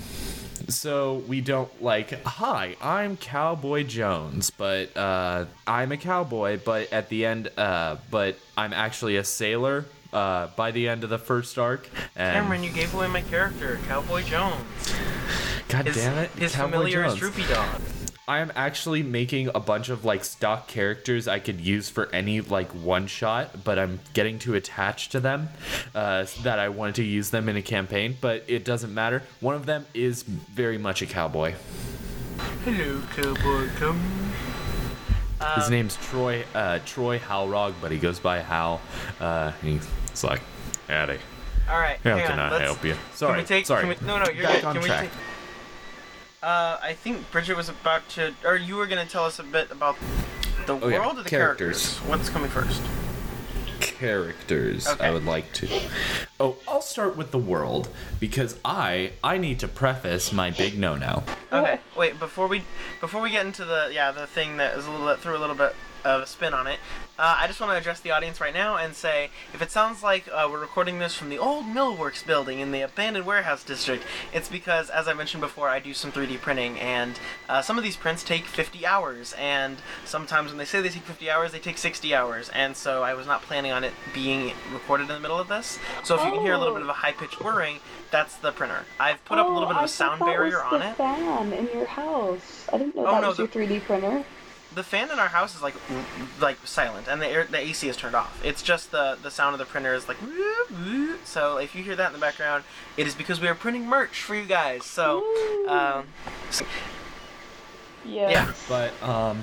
so 0.69 1.23
we 1.27 1.41
don't 1.41 1.83
like, 1.83 2.23
hi, 2.25 2.77
I'm 2.81 3.17
Cowboy 3.17 3.85
Jones, 3.85 4.51
but 4.51 4.97
uh, 4.97 5.47
I'm 5.67 5.93
a 5.93 5.97
cowboy, 5.97 6.61
but 6.65 6.93
at 6.93 7.09
the 7.09 7.27
end, 7.27 7.51
uh, 7.57 7.97
but 8.11 8.37
I'm 8.57 8.73
actually 8.73 9.17
a 9.17 9.25
sailor. 9.25 9.85
Uh, 10.11 10.47
by 10.57 10.71
the 10.71 10.89
end 10.89 11.05
of 11.05 11.11
the 11.11 11.19
first 11.19 11.59
arc, 11.59 11.87
and 12.17 12.33
Cameron, 12.33 12.63
you 12.63 12.71
gave 12.71 12.95
away 12.95 13.09
my 13.09 13.21
character, 13.21 13.79
Cowboy 13.89 14.23
Jones. 14.23 14.65
God 15.69 15.85
His, 15.85 15.97
damn 15.97 16.17
it, 16.17 16.31
his 16.31 16.55
Cowboy 16.55 16.71
familiar 16.71 17.05
is 17.05 17.15
Droopy 17.17 17.43
Dog. 17.43 17.83
I 18.29 18.41
am 18.41 18.53
actually 18.55 19.03
making 19.03 19.49
a 19.55 19.59
bunch 19.61 19.89
of 19.89 20.05
like 20.05 20.23
stock 20.23 20.69
characters 20.69 21.27
I 21.27 21.39
could 21.39 21.63
use 21.63 21.89
for 21.89 22.15
any 22.15 22.43
like 22.43 22.69
one 22.73 23.07
shot, 23.07 23.65
but 23.65 23.79
I'm 23.79 24.01
getting 24.13 24.39
too 24.39 24.55
attached 24.55 25.13
to 25.13 25.21
them 25.21 25.49
uh, 25.95 26.27
that 26.43 26.59
I 26.59 26.69
wanted 26.69 26.97
to 26.97 27.05
use 27.05 27.31
them 27.31 27.49
in 27.49 27.57
a 27.57 27.63
campaign. 27.63 28.19
But 28.21 28.45
it 28.47 28.67
doesn't 28.67 28.93
matter. 28.93 29.23
One 29.41 29.55
of 29.55 29.65
them 29.65 29.87
is 29.95 30.25
very 30.25 30.77
much 30.77 31.01
a 31.01 31.07
cowboy. 31.07 31.55
Hello, 32.67 33.01
Cowboy, 33.17 33.69
come. 33.77 33.99
His 35.55 35.65
Um, 35.67 35.71
name's 35.71 35.97
Troy 35.97 36.45
uh, 36.55 36.81
Troy 36.85 37.19
Halrog, 37.19 37.73
but 37.81 37.91
he 37.93 37.97
goes 37.99 38.19
by 38.21 38.41
Hal. 38.41 38.83
Uh, 39.21 39.53
he's 39.63 39.89
like, 40.23 40.43
Addy. 40.91 41.17
All 41.71 41.79
right, 41.79 41.99
How 42.05 42.19
can 42.19 42.33
on, 42.33 42.39
I 42.41 42.51
let's- 42.51 42.65
help 42.65 42.85
you? 42.85 42.93
Can 42.93 43.01
Sorry, 43.15 43.41
we 43.41 43.47
take? 43.47 43.65
sorry. 43.65 43.83
Can 43.83 43.89
we, 43.89 44.07
no, 44.07 44.19
no, 44.19 44.31
you're 44.31 44.43
Back 44.45 44.57
good. 44.57 44.65
on 44.65 44.73
can 44.75 44.83
we 44.83 44.89
track. 44.89 45.03
take? 45.05 45.11
Uh, 46.43 46.79
I 46.81 46.93
think 46.93 47.31
Bridget 47.33 47.57
was 47.57 47.69
about 47.69 48.09
to, 48.11 48.33
or 48.45 48.57
you 48.57 48.77
were 48.77 48.87
gonna 48.87 49.07
tell 49.07 49.25
us 49.25 49.39
a 49.39 49.43
bit 49.43 49.71
about 49.73 49.97
the 50.67 50.75
Oh, 50.79 50.89
yeah, 50.89 50.99
world 51.01 51.19
or 51.19 51.23
the 51.25 51.29
characters. 51.29 51.95
characters. 51.95 52.09
What's 52.09 52.29
coming 52.29 52.51
first? 52.51 52.81
characters 53.81 54.87
Okay. 54.89 55.07
I 55.07 55.11
would 55.11 55.25
like 55.25 55.53
to. 55.55 55.69
Oh, 56.39 56.57
I'll 56.69 56.83
start 56.83 57.17
with 57.17 57.31
the 57.33 57.39
world 57.39 57.89
because 58.21 58.57
I 58.65 59.13
I 59.25 59.39
need 59.39 59.59
to 59.61 59.69
preface 59.69 60.33
my 60.33 60.51
big 60.51 60.79
no-no. 60.79 61.25
Okay, 61.53 61.79
wait. 61.97 62.19
Before 62.19 62.47
we 62.47 62.63
before 63.01 63.21
we 63.21 63.31
get 63.31 63.45
into 63.47 63.65
the 63.65 63.91
yeah 63.93 64.13
the 64.13 64.27
thing 64.27 64.57
that 64.59 64.77
is 64.77 64.87
a 64.87 64.91
little 64.91 65.07
that 65.07 65.19
threw 65.21 65.37
a 65.37 65.39
little 65.39 65.57
bit 65.57 65.75
of 66.05 66.23
a 66.23 66.27
spin 66.27 66.55
on 66.55 66.67
it, 66.67 66.79
uh, 67.19 67.37
I 67.41 67.47
just 67.49 67.61
want 67.61 67.73
to 67.73 67.77
address 67.77 68.01
the 68.01 68.11
audience 68.13 68.41
right 68.41 68.55
now 68.55 68.77
and 68.77 68.95
say 68.95 69.31
if 69.53 69.61
it 69.61 69.71
sounds 69.71 70.03
like 70.03 70.29
uh, 70.33 70.49
we're 70.51 70.61
recording 70.61 70.99
this 71.01 71.15
from 71.15 71.29
the 71.31 71.39
old 71.39 71.65
Millworks 71.65 72.25
building 72.25 72.61
in 72.61 72.71
the 72.71 72.81
abandoned 72.83 73.27
warehouse 73.27 73.65
district, 73.65 74.05
it's 74.33 74.49
because 74.49 74.89
as 74.91 75.09
I 75.09 75.15
mentioned 75.15 75.41
before, 75.41 75.69
I 75.69 75.81
do 75.81 75.93
some 75.95 76.13
3D 76.13 76.41
printing 76.41 76.79
and 76.79 77.19
uh, 77.49 77.61
some 77.63 77.77
of 77.79 77.85
these 77.85 77.97
prints 77.97 78.23
take 78.23 78.45
50 78.45 78.87
hours, 78.87 79.35
and 79.39 79.79
sometimes 80.05 80.51
when 80.51 80.59
they 80.59 80.65
say 80.65 80.81
they 80.81 80.89
take 80.89 81.03
50 81.03 81.31
hours, 81.31 81.53
they 81.53 81.59
take 81.59 81.79
60 81.79 82.15
hours, 82.15 82.49
and 82.51 82.77
so 82.77 83.03
I 83.03 83.15
was 83.15 83.27
not 83.27 83.43
planning 83.43 83.73
on 83.73 83.83
it 83.85 83.93
being 84.15 84.53
recorded 84.73 85.05
in 85.05 85.15
the 85.15 85.21
middle 85.21 85.39
of 85.39 85.49
this. 85.49 85.79
So 86.05 86.15
if 86.17 86.25
you 86.25 86.31
can 86.31 86.41
hear 86.41 86.55
a 86.55 86.59
little 86.59 86.75
bit 86.75 86.83
of 86.83 86.89
a 86.89 86.93
high 86.93 87.13
pitched 87.13 87.43
whirring, 87.43 87.79
that's 88.11 88.37
the 88.37 88.53
printer. 88.53 88.85
I've 89.01 89.23
put 89.25 89.39
up 89.39 89.47
a 89.49 89.51
little 89.51 89.67
bit 89.69 89.73
of 89.77 89.79
Oh, 89.79 89.83
I 89.83 89.85
a 89.85 89.89
sound 89.89 90.21
barrier 90.21 90.63
was 90.63 90.73
on 90.73 90.81
the 90.81 90.89
it. 90.91 90.97
fan 90.97 91.53
in 91.53 91.67
your 91.75 91.87
house. 91.87 92.67
I 92.73 92.79
didn't 92.79 92.97
know 92.97 93.07
Oh, 93.07 93.13
that 93.13 93.21
no, 93.23 93.29
was 93.29 93.39
your 93.39 93.49
3D 93.49 93.83
printer. 93.83 94.25
The 94.75 94.83
fan 94.83 95.11
in 95.11 95.19
our 95.19 95.29
house 95.29 95.55
is 95.55 95.63
like 95.63 95.75
like 96.41 96.59
silent 96.65 97.09
and 97.09 97.21
the 97.23 97.27
air, 97.27 97.45
the 97.45 97.59
AC 97.59 97.89
is 97.89 97.97
turned 97.97 98.15
off. 98.15 98.41
It's 98.45 98.63
just 98.63 98.91
the 98.91 99.19
the 99.23 99.31
sound 99.31 99.55
of 99.55 99.59
the 99.59 99.65
printer 99.65 99.95
is 99.95 100.09
like 100.09 100.19
so 101.25 101.57
if 101.57 101.75
you 101.75 101.83
hear 101.83 101.97
that 101.97 102.09
in 102.09 102.13
the 102.13 102.19
background, 102.19 102.65
it 102.97 103.07
is 103.07 103.15
because 103.15 103.41
we 103.41 103.49
are 103.49 103.55
printing 103.55 103.87
merch 103.87 104.23
for 104.23 104.35
you 104.35 104.45
guys. 104.45 104.85
So 104.85 105.23
Ooh. 105.23 105.69
um 105.69 106.07
yes. 108.05 108.31
yeah. 108.33 108.53
But 108.69 109.03
um 109.03 109.43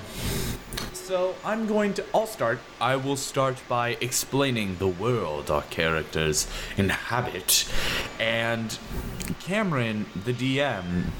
so 0.92 1.36
I'm 1.44 1.66
going 1.66 1.94
to 1.94 2.04
I'll 2.12 2.26
start. 2.26 2.58
I 2.80 2.96
will 2.96 3.16
start 3.16 3.62
by 3.68 3.96
explaining 4.00 4.76
the 4.78 4.88
world 4.88 5.50
our 5.50 5.62
characters 5.62 6.48
inhabit. 6.76 7.68
And 8.18 8.76
Cameron, 9.40 10.06
the 10.24 10.32
DM, 10.32 11.10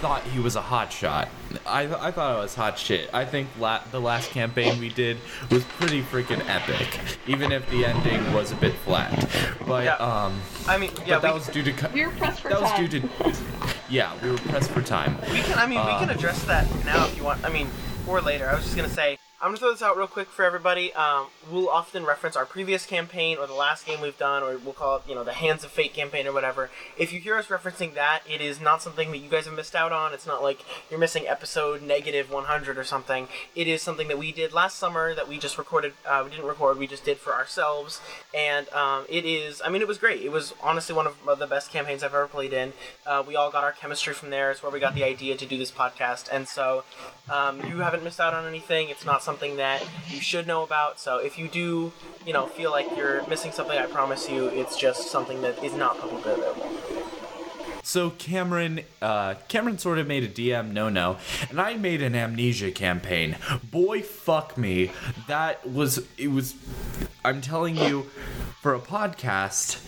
thought 0.00 0.22
he 0.24 0.40
was 0.40 0.56
a 0.56 0.60
hot 0.60 0.92
shot. 0.92 1.28
I, 1.66 1.82
I 1.82 2.10
thought 2.10 2.38
it 2.38 2.42
was 2.42 2.54
hot 2.54 2.78
shit. 2.78 3.08
I 3.12 3.24
think 3.24 3.48
la- 3.58 3.82
the 3.90 4.00
last 4.00 4.30
campaign 4.30 4.78
we 4.80 4.88
did 4.88 5.18
was 5.50 5.64
pretty 5.64 6.02
freaking 6.02 6.42
epic, 6.48 6.98
even 7.26 7.52
if 7.52 7.68
the 7.70 7.84
ending 7.86 8.32
was 8.32 8.52
a 8.52 8.56
bit 8.56 8.74
flat. 8.74 9.28
But 9.66 9.84
Yeah. 9.84 9.94
um, 9.96 10.40
I 10.66 10.78
mean, 10.78 10.90
yeah, 11.06 11.16
but 11.16 11.22
that 11.22 11.32
we, 11.34 11.38
was 11.38 11.48
due 11.48 11.62
to 11.62 11.72
co- 11.72 11.90
We 11.92 12.04
were 12.06 12.12
pressed 12.12 12.40
for 12.40 12.48
that 12.48 12.60
was 12.60 12.70
time. 12.70 12.86
due 12.86 13.00
to 13.00 13.08
yeah, 13.88 14.12
we 14.22 14.30
were 14.30 14.38
pressed 14.38 14.70
for 14.70 14.82
time. 14.82 15.16
we 15.30 15.40
can. 15.42 15.58
I 15.58 15.66
mean, 15.66 15.80
we 15.84 15.92
can 15.92 16.10
Uh, 16.10 16.14
address 16.14 16.42
that 16.44 16.66
now 16.84 17.04
if 17.06 17.16
you 17.16 17.24
want. 17.24 17.44
I 17.44 17.50
mean, 17.50 17.68
or 18.06 18.20
later. 18.20 18.48
I 18.48 18.54
was 18.54 18.64
just 18.64 18.76
gonna 18.76 18.88
say. 18.88 19.18
I'm 19.40 19.48
gonna 19.48 19.58
throw 19.58 19.72
this 19.72 19.82
out 19.82 19.96
real 19.96 20.06
quick 20.06 20.28
for 20.28 20.44
everybody. 20.44 20.92
Um, 20.94 21.26
we'll 21.50 21.68
often 21.68 22.06
reference 22.06 22.34
our 22.34 22.46
previous 22.46 22.86
campaign 22.86 23.36
or 23.36 23.46
the 23.46 23.52
last 23.52 23.84
game 23.84 24.00
we've 24.00 24.16
done, 24.16 24.42
or 24.42 24.56
we'll 24.56 24.72
call 24.72 24.96
it, 24.96 25.02
you 25.08 25.14
know, 25.14 25.24
the 25.24 25.32
Hands 25.34 25.62
of 25.62 25.70
Fate 25.70 25.92
campaign 25.92 26.26
or 26.26 26.32
whatever. 26.32 26.70
If 26.96 27.12
you 27.12 27.18
hear 27.20 27.36
us 27.36 27.48
referencing 27.48 27.94
that, 27.94 28.20
it 28.30 28.40
is 28.40 28.60
not 28.60 28.80
something 28.80 29.10
that 29.10 29.18
you 29.18 29.28
guys 29.28 29.44
have 29.46 29.54
missed 29.54 29.74
out 29.74 29.92
on. 29.92 30.14
It's 30.14 30.26
not 30.26 30.42
like 30.42 30.60
you're 30.88 31.00
missing 31.00 31.26
episode 31.26 31.82
negative 31.82 32.30
100 32.30 32.78
or 32.78 32.84
something. 32.84 33.28
It 33.56 33.66
is 33.66 33.82
something 33.82 34.08
that 34.08 34.18
we 34.18 34.30
did 34.32 34.52
last 34.54 34.78
summer 34.78 35.14
that 35.14 35.28
we 35.28 35.36
just 35.36 35.58
recorded. 35.58 35.94
Uh, 36.06 36.22
we 36.24 36.30
didn't 36.30 36.46
record. 36.46 36.78
We 36.78 36.86
just 36.86 37.04
did 37.04 37.18
for 37.18 37.34
ourselves, 37.34 38.00
and 38.32 38.68
um, 38.70 39.04
it 39.08 39.26
is. 39.26 39.60
I 39.62 39.68
mean, 39.68 39.82
it 39.82 39.88
was 39.88 39.98
great. 39.98 40.22
It 40.22 40.30
was 40.30 40.54
honestly 40.62 40.94
one 40.94 41.08
of 41.08 41.38
the 41.38 41.46
best 41.46 41.70
campaigns 41.72 42.04
I've 42.04 42.14
ever 42.14 42.28
played 42.28 42.52
in. 42.52 42.72
Uh, 43.04 43.22
we 43.26 43.34
all 43.34 43.50
got 43.50 43.64
our 43.64 43.72
chemistry 43.72 44.14
from 44.14 44.30
there. 44.30 44.52
It's 44.52 44.62
where 44.62 44.70
we 44.70 44.78
got 44.78 44.94
the 44.94 45.04
idea 45.04 45.36
to 45.36 45.44
do 45.44 45.58
this 45.58 45.72
podcast, 45.72 46.28
and 46.32 46.46
so 46.46 46.84
um, 47.28 47.60
you 47.66 47.78
haven't 47.78 48.04
missed 48.04 48.20
out 48.20 48.32
on 48.32 48.46
anything. 48.46 48.90
It's 48.90 49.04
not 49.04 49.23
something 49.24 49.56
that 49.56 49.84
you 50.08 50.20
should 50.20 50.46
know 50.46 50.62
about. 50.62 51.00
So 51.00 51.18
if 51.18 51.38
you 51.38 51.48
do, 51.48 51.92
you 52.26 52.32
know, 52.32 52.46
feel 52.46 52.70
like 52.70 52.86
you're 52.96 53.26
missing 53.26 53.52
something, 53.52 53.76
I 53.76 53.86
promise 53.86 54.28
you, 54.28 54.46
it's 54.46 54.76
just 54.76 55.10
something 55.10 55.42
that 55.42 55.62
is 55.64 55.72
not 55.74 55.98
publicly 55.98 56.32
available. 56.32 56.70
So 57.82 58.10
Cameron, 58.10 58.80
uh, 59.02 59.34
Cameron 59.48 59.76
sort 59.76 59.98
of 59.98 60.06
made 60.06 60.24
a 60.24 60.28
DM 60.28 60.72
no 60.72 60.88
no, 60.88 61.18
and 61.50 61.60
I 61.60 61.74
made 61.74 62.00
an 62.00 62.14
amnesia 62.14 62.70
campaign. 62.70 63.36
Boy, 63.62 64.00
fuck 64.00 64.56
me, 64.56 64.90
that 65.28 65.68
was 65.68 66.06
it 66.16 66.28
was. 66.28 66.54
I'm 67.22 67.42
telling 67.42 67.76
you, 67.76 68.10
for 68.62 68.74
a 68.74 68.80
podcast, 68.80 69.86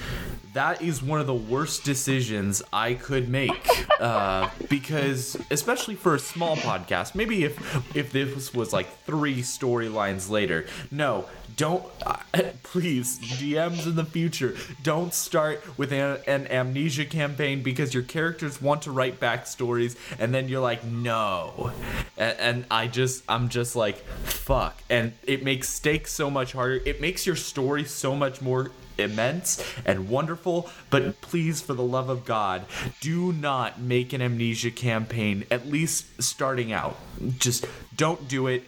that 0.57 0.81
is 0.81 1.03
one 1.03 1.21
of 1.21 1.27
the 1.27 1.35
worst 1.35 1.85
decisions 1.85 2.63
I 2.73 2.95
could 2.95 3.29
make. 3.29 3.69
Uh, 4.01 4.49
because 4.71 5.37
especially 5.51 5.95
for 5.95 6.15
a 6.15 6.19
small 6.19 6.57
podcast, 6.57 7.15
maybe 7.15 7.45
if 7.45 7.97
if 7.97 8.11
this 8.11 8.55
was 8.55 8.73
like 8.73 8.89
three 9.05 9.43
storylines 9.43 10.31
later, 10.31 10.67
no, 10.91 11.27
don't 11.57 11.85
uh, 12.05 12.17
please 12.63 13.19
DMs 13.19 13.87
in 13.87 13.97
the 13.97 14.05
future 14.05 14.55
don't 14.83 15.15
start 15.15 15.63
with 15.79 15.93
an, 15.93 16.19
an 16.27 16.47
amnesia 16.49 17.05
campaign 17.05 17.63
because 17.63 17.95
your 17.95 18.03
characters 18.03 18.61
want 18.61 18.83
to 18.83 18.91
write 18.91 19.19
backstories 19.21 19.97
and 20.19 20.35
then 20.35 20.49
you're 20.49 20.61
like 20.61 20.85
no 20.85 21.73
and, 22.17 22.39
and 22.39 22.65
I 22.71 22.89
just 22.89 23.25
I'm 23.29 23.49
just 23.49 23.75
like 23.77 23.99
fuck 24.25 24.83
and 24.91 25.13
it 25.23 25.43
makes 25.43 25.69
stakes 25.69 26.13
so 26.13 26.31
much 26.31 26.53
harder 26.53 26.81
it 26.85 27.01
makes 27.01 27.27
your 27.27 27.37
story 27.37 27.85
so 27.85 28.15
much 28.15 28.43
more 28.43 28.71
immense 28.99 29.63
and 29.85 30.09
wonderful, 30.09 30.69
but 30.91 31.21
please, 31.21 31.61
for 31.61 31.75
the 31.75 31.83
love 31.83 32.09
of 32.09 32.25
God, 32.25 32.65
do 33.01 33.33
not 33.33 33.81
make 33.81 34.13
an 34.13 34.23
amnesia 34.23 34.71
campaign, 34.71 35.45
at 35.51 35.67
least 35.67 36.23
starting 36.23 36.73
out. 36.73 36.97
Just 37.39 37.67
don't 37.97 38.29
do 38.29 38.47
it. 38.47 38.65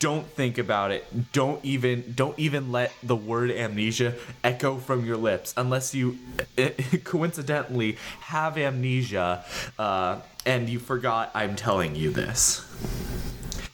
Don't 0.00 0.26
think 0.26 0.58
about 0.58 0.90
it. 0.90 1.32
Don't 1.32 1.64
even 1.64 2.12
don't 2.14 2.38
even 2.38 2.72
let 2.72 2.92
the 3.02 3.16
word 3.16 3.50
amnesia 3.50 4.14
echo 4.42 4.78
from 4.78 5.04
your 5.06 5.16
lips 5.16 5.54
unless 5.56 5.94
you 5.94 6.18
coincidentally 7.04 7.96
have 8.20 8.58
amnesia 8.58 9.44
uh, 9.78 10.20
and 10.44 10.68
you 10.68 10.78
forgot 10.78 11.30
I'm 11.34 11.54
telling 11.54 11.94
you 11.94 12.10
this. 12.10 12.64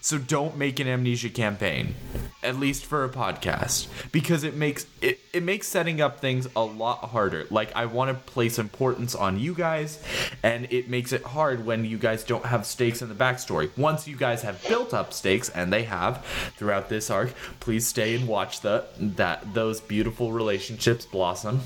So 0.05 0.19
don't 0.19 0.57
make 0.57 0.81
an 0.81 0.89
amnesia 0.89 1.29
campaign, 1.29 1.95
at 2.43 2.57
least 2.57 2.85
for 2.85 3.05
a 3.05 3.09
podcast, 3.09 3.87
because 4.11 4.43
it 4.43 4.57
makes 4.57 4.85
it, 5.01 5.21
it 5.33 5.45
makes 5.45 5.69
setting 5.69 6.01
up 6.01 6.19
things 6.19 6.49
a 6.57 6.65
lot 6.65 7.11
harder. 7.11 7.47
Like 7.51 7.71
I 7.77 7.87
want 7.87 8.09
to 8.11 8.33
place 8.33 8.59
importance 8.59 9.15
on 9.15 9.39
you 9.39 9.55
guys, 9.55 10.03
and 10.43 10.67
it 10.73 10.91
makes 10.91 11.13
it 11.13 11.23
hard 11.23 11.65
when 11.65 11.85
you 11.85 11.99
guys 11.99 12.25
don't 12.25 12.45
have 12.45 12.67
stakes 12.67 13.01
in 13.01 13.11
the 13.11 13.15
backstory. 13.15 13.71
Once 13.79 14.09
you 14.09 14.17
guys 14.17 14.43
have 14.43 14.61
built 14.67 14.93
up 14.93 15.13
stakes, 15.13 15.51
and 15.51 15.73
they 15.73 15.85
have 15.85 16.27
throughout 16.57 16.89
this 16.89 17.09
arc, 17.09 17.33
please 17.61 17.87
stay 17.87 18.17
and 18.17 18.27
watch 18.27 18.61
the 18.61 18.85
that 18.99 19.55
those 19.55 19.81
beautiful 19.81 20.33
relationships 20.33 21.07
blossom 21.07 21.61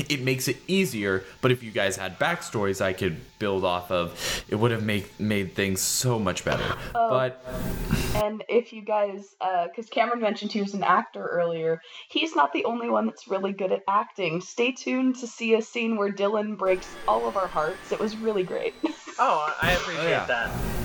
it 0.08 0.22
makes 0.22 0.48
it 0.48 0.56
easier 0.66 1.24
but 1.40 1.50
if 1.50 1.62
you 1.62 1.70
guys 1.70 1.96
had 1.96 2.18
backstories 2.18 2.80
i 2.80 2.92
could 2.92 3.16
build 3.38 3.64
off 3.64 3.90
of 3.90 4.44
it 4.48 4.56
would 4.56 4.70
have 4.70 4.84
made 4.84 5.06
made 5.18 5.54
things 5.54 5.80
so 5.80 6.18
much 6.18 6.44
better 6.44 6.76
oh. 6.94 7.10
but 7.10 7.44
And 8.14 8.42
if 8.48 8.72
you 8.72 8.82
guys, 8.82 9.36
uh, 9.40 9.68
because 9.68 9.88
Cameron 9.88 10.20
mentioned 10.20 10.52
he 10.52 10.60
was 10.60 10.74
an 10.74 10.82
actor 10.82 11.24
earlier, 11.26 11.80
he's 12.08 12.34
not 12.34 12.52
the 12.52 12.64
only 12.64 12.90
one 12.90 13.06
that's 13.06 13.28
really 13.28 13.52
good 13.52 13.72
at 13.72 13.82
acting. 13.88 14.40
Stay 14.40 14.72
tuned 14.72 15.16
to 15.16 15.26
see 15.26 15.54
a 15.54 15.62
scene 15.62 15.96
where 15.96 16.10
Dylan 16.10 16.58
breaks 16.58 16.88
all 17.06 17.28
of 17.28 17.36
our 17.36 17.46
hearts. 17.46 17.92
It 17.92 18.00
was 18.00 18.16
really 18.16 18.42
great. 18.42 18.74
Oh, 19.22 19.54
I 19.60 19.72
appreciate 19.72 20.06
oh, 20.06 20.08
yeah. 20.08 20.24
that. 20.24 20.79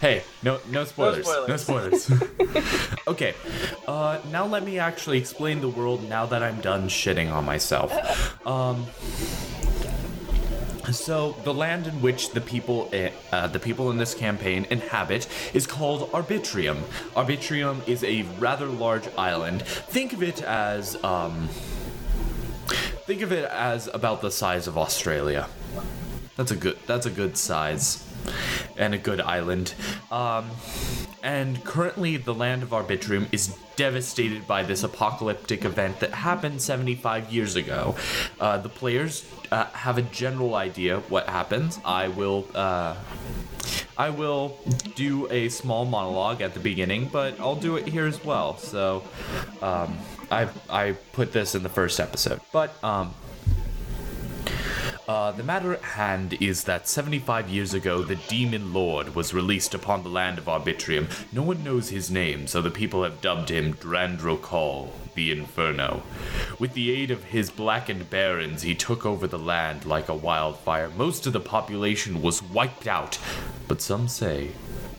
Hey 0.00 0.22
no 0.42 0.58
no 0.70 0.84
spoilers 0.84 1.26
no 1.46 1.56
spoilers. 1.58 2.04
spoilers, 2.04 2.98
okay 3.06 3.34
uh 3.86 4.18
now 4.30 4.46
let 4.46 4.64
me 4.64 4.78
actually 4.78 5.18
explain 5.18 5.60
the 5.60 5.68
world 5.68 6.08
now 6.08 6.24
that 6.24 6.42
i'm 6.42 6.58
done 6.62 6.88
shitting 6.88 7.30
on 7.30 7.44
myself 7.44 8.46
um 8.46 8.86
so 10.90 11.36
the 11.44 11.52
land 11.52 11.86
in 11.86 12.00
which 12.00 12.30
the 12.30 12.40
people 12.40 12.90
uh, 13.32 13.46
the 13.48 13.60
people 13.60 13.90
in 13.90 13.98
this 13.98 14.14
campaign 14.14 14.66
inhabit 14.70 15.28
is 15.54 15.64
called 15.64 16.10
Arbitrium. 16.10 16.78
Arbitrium 17.14 17.86
is 17.86 18.02
a 18.02 18.22
rather 18.40 18.66
large 18.66 19.06
island. 19.16 19.62
Think 19.62 20.12
of 20.12 20.20
it 20.20 20.42
as 20.42 20.96
um, 21.04 21.48
think 23.06 23.22
of 23.22 23.30
it 23.30 23.44
as 23.44 23.88
about 23.94 24.20
the 24.20 24.32
size 24.32 24.66
of 24.66 24.76
Australia. 24.76 25.46
That's 26.36 26.50
a 26.50 26.56
good 26.56 26.76
that's 26.88 27.06
a 27.06 27.10
good 27.10 27.36
size 27.36 28.09
and 28.80 28.94
a 28.94 28.98
good 28.98 29.20
island. 29.20 29.74
Um, 30.10 30.50
and 31.22 31.62
currently 31.64 32.16
the 32.16 32.34
land 32.34 32.62
of 32.62 32.70
Arbitrium 32.70 33.28
is 33.30 33.56
devastated 33.76 34.46
by 34.46 34.62
this 34.62 34.82
apocalyptic 34.82 35.64
event 35.64 36.00
that 36.00 36.12
happened 36.12 36.60
75 36.60 37.32
years 37.32 37.56
ago. 37.56 37.94
Uh, 38.40 38.58
the 38.58 38.68
players 38.68 39.30
uh, 39.52 39.66
have 39.66 39.98
a 39.98 40.02
general 40.02 40.54
idea 40.54 41.00
what 41.08 41.28
happens. 41.28 41.78
I 41.84 42.08
will 42.08 42.46
uh, 42.54 42.96
I 43.98 44.08
will 44.08 44.58
do 44.94 45.30
a 45.30 45.50
small 45.50 45.84
monologue 45.84 46.40
at 46.40 46.54
the 46.54 46.60
beginning, 46.60 47.10
but 47.12 47.38
I'll 47.38 47.54
do 47.54 47.76
it 47.76 47.86
here 47.86 48.06
as 48.06 48.24
well. 48.24 48.56
So 48.56 49.02
um, 49.60 49.98
I 50.30 50.48
I 50.70 50.92
put 51.12 51.32
this 51.32 51.54
in 51.54 51.62
the 51.62 51.68
first 51.68 52.00
episode, 52.00 52.40
but 52.50 52.82
um, 52.82 53.14
uh, 55.10 55.32
the 55.32 55.42
matter 55.42 55.72
at 55.72 55.82
hand 55.82 56.40
is 56.40 56.62
that 56.62 56.86
75 56.86 57.48
years 57.48 57.74
ago, 57.74 58.00
the 58.00 58.14
Demon 58.14 58.72
Lord 58.72 59.16
was 59.16 59.34
released 59.34 59.74
upon 59.74 60.04
the 60.04 60.08
land 60.08 60.38
of 60.38 60.44
Arbitrium. 60.44 61.08
No 61.32 61.42
one 61.42 61.64
knows 61.64 61.88
his 61.88 62.12
name, 62.12 62.46
so 62.46 62.62
the 62.62 62.70
people 62.70 63.02
have 63.02 63.20
dubbed 63.20 63.48
him 63.48 63.74
Drandrokal, 63.74 64.90
the 65.16 65.32
Inferno. 65.32 66.04
With 66.60 66.74
the 66.74 66.92
aid 66.92 67.10
of 67.10 67.24
his 67.24 67.50
blackened 67.50 68.08
barons, 68.08 68.62
he 68.62 68.76
took 68.76 69.04
over 69.04 69.26
the 69.26 69.36
land 69.36 69.84
like 69.84 70.08
a 70.08 70.14
wildfire. 70.14 70.90
Most 70.90 71.26
of 71.26 71.32
the 71.32 71.40
population 71.40 72.22
was 72.22 72.40
wiped 72.40 72.86
out, 72.86 73.18
but 73.66 73.82
some 73.82 74.06
say, 74.06 74.52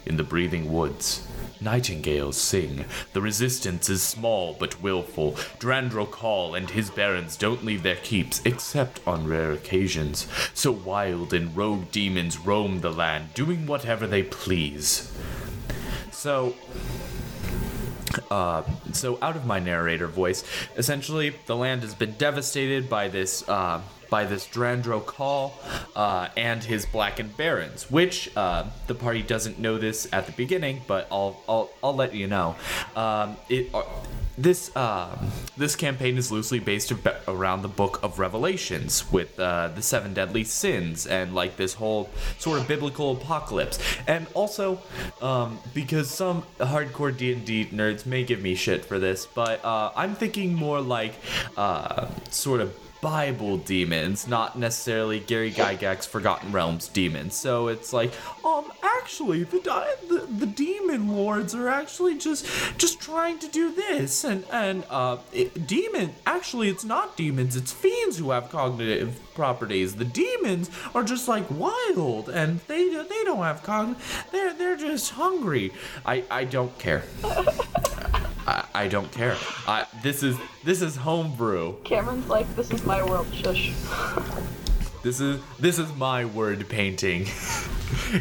in 0.06 0.18
the 0.18 0.26
breathing 0.26 0.74
woods, 0.74 1.26
Nightingales 1.62 2.38
sing. 2.38 2.86
The 3.14 3.22
resistance 3.22 3.90
is 3.90 4.02
small 4.02 4.56
but 4.60 4.82
willful. 4.82 5.34
Drandrokal 5.60 6.58
and 6.58 6.70
his 6.70 6.90
barons 6.90 7.38
don't 7.38 7.64
leave 7.64 7.84
their 7.84 7.98
keeps 7.98 8.42
except 8.46 9.00
on 9.06 9.28
rare 9.28 9.52
occasions. 9.52 10.28
So 10.54 10.72
wild 10.72 11.34
and 11.34 11.56
rogue 11.56 11.92
demons 11.92 12.40
roam 12.40 12.82
the 12.82 12.92
land, 12.92 13.34
doing 13.36 13.68
whatever 13.68 14.08
they 14.08 14.24
please. 14.24 15.16
So, 16.12 16.56
uh, 18.30 18.64
so 18.92 19.20
out 19.22 19.36
of 19.36 19.46
my 19.46 19.60
narrator 19.60 20.08
voice, 20.08 20.44
essentially 20.76 21.36
the 21.46 21.56
land 21.56 21.84
has 21.84 21.94
been 21.94 22.14
devastated 22.14 22.90
by 22.90 23.08
this 23.08 23.48
uh, 23.48 23.82
by 24.12 24.26
this 24.26 24.46
Drandrokal 24.46 25.54
uh, 25.96 26.28
and 26.38 26.64
his 26.64 26.86
blackened 26.86 27.36
barons, 27.38 27.90
which 27.90 28.30
uh, 28.36 28.66
the 28.86 28.94
party 28.94 29.24
doesn't 29.24 29.58
know 29.58 29.80
this 29.80 30.08
at 30.14 30.28
the 30.28 30.34
beginning, 30.34 30.82
but 30.86 31.08
I'll 31.10 31.42
I'll, 31.50 31.72
I'll 31.84 31.96
let 31.96 32.14
you 32.14 32.28
know. 32.28 32.56
Um, 32.96 33.38
it. 33.50 33.74
Uh, 33.74 33.82
this 34.38 34.76
um, 34.76 35.30
this 35.58 35.76
campaign 35.76 36.18
is 36.18 36.32
loosely 36.32 36.60
based 36.60 36.92
around 37.28 37.62
the 37.62 37.68
Book 37.68 38.00
of 38.02 38.18
Revelations, 38.18 39.12
with 39.12 39.38
uh, 39.40 39.68
the 39.70 39.82
seven 39.82 40.14
deadly 40.14 40.44
sins 40.44 41.06
and 41.06 41.36
like 41.36 41.58
this 41.58 41.74
whole 41.74 42.10
sort 42.40 42.60
of 42.60 42.68
biblical 42.68 43.12
apocalypse, 43.12 43.78
and 44.08 44.26
also 44.34 44.80
um, 45.22 45.60
because 45.74 46.10
some 46.10 46.44
hardcore 46.60 47.16
D 47.16 47.34
and 47.34 47.46
D 47.46 47.66
nerds 47.66 48.06
may 48.06 48.24
give 48.24 48.42
me 48.42 48.56
shit 48.56 48.86
for 48.86 49.00
this, 49.00 49.26
but 49.26 49.64
uh, 49.64 49.92
I'm 49.96 50.16
thinking 50.16 50.54
more 50.54 50.82
like 50.82 51.14
uh, 51.58 52.08
sort 52.30 52.62
of 52.62 52.74
Bible 53.02 53.58
demons, 53.58 54.28
not 54.28 54.58
necessarily 54.58 55.20
Gary 55.20 55.52
Gygax's 55.52 56.06
Forgotten 56.06 56.52
Realms 56.52 56.88
demons. 56.88 57.36
So 57.36 57.68
it's 57.68 57.92
like, 57.92 58.14
um, 58.46 58.72
actually, 58.84 59.44
the 59.44 59.60
the, 60.08 60.28
the 60.32 60.46
demon 60.46 61.10
lords 61.10 61.56
are 61.56 61.68
actually 61.68 62.18
just 62.18 62.46
just 62.78 63.02
trying 63.02 63.40
to 63.40 63.48
do 63.48 63.74
this, 63.74 64.24
and 64.24 64.46
and 64.52 64.84
uh, 64.90 65.18
it, 65.34 65.66
demon. 65.66 66.14
Actually, 66.28 66.70
it's 66.70 66.86
not 66.86 67.18
demons; 67.18 67.56
it's 67.56 67.72
fiends 67.72 68.20
who 68.20 68.30
have 68.30 68.50
cognitive 68.50 69.20
properties. 69.34 69.96
The 69.96 70.06
demons 70.06 70.70
are 70.94 71.04
just 71.04 71.28
like 71.28 71.50
wild, 71.50 72.30
and 72.30 72.60
they 72.68 72.90
they 72.90 73.24
don't 73.24 73.44
have 73.44 73.64
cogn. 73.64 73.96
They're 74.32 74.54
they're 74.54 74.78
just 74.78 75.12
hungry. 75.12 75.74
I 76.06 76.24
I 76.30 76.44
don't 76.44 76.78
care. 76.78 77.04
I, 78.48 78.66
I 78.74 78.88
don't 78.88 79.12
care. 79.12 79.38
I, 79.68 79.86
this 80.02 80.24
is 80.24 80.38
this 80.64 80.82
is 80.82 80.96
homebrew. 80.96 81.76
Cameron's 81.84 82.28
like, 82.28 82.54
this 82.56 82.72
is 82.72 82.86
my 82.86 83.04
world, 83.04 83.28
shush. 83.34 83.74
This 85.04 85.20
is 85.20 85.42
this 85.60 85.80
is 85.80 85.94
my 85.96 86.26
word 86.26 86.68
painting. 86.70 87.22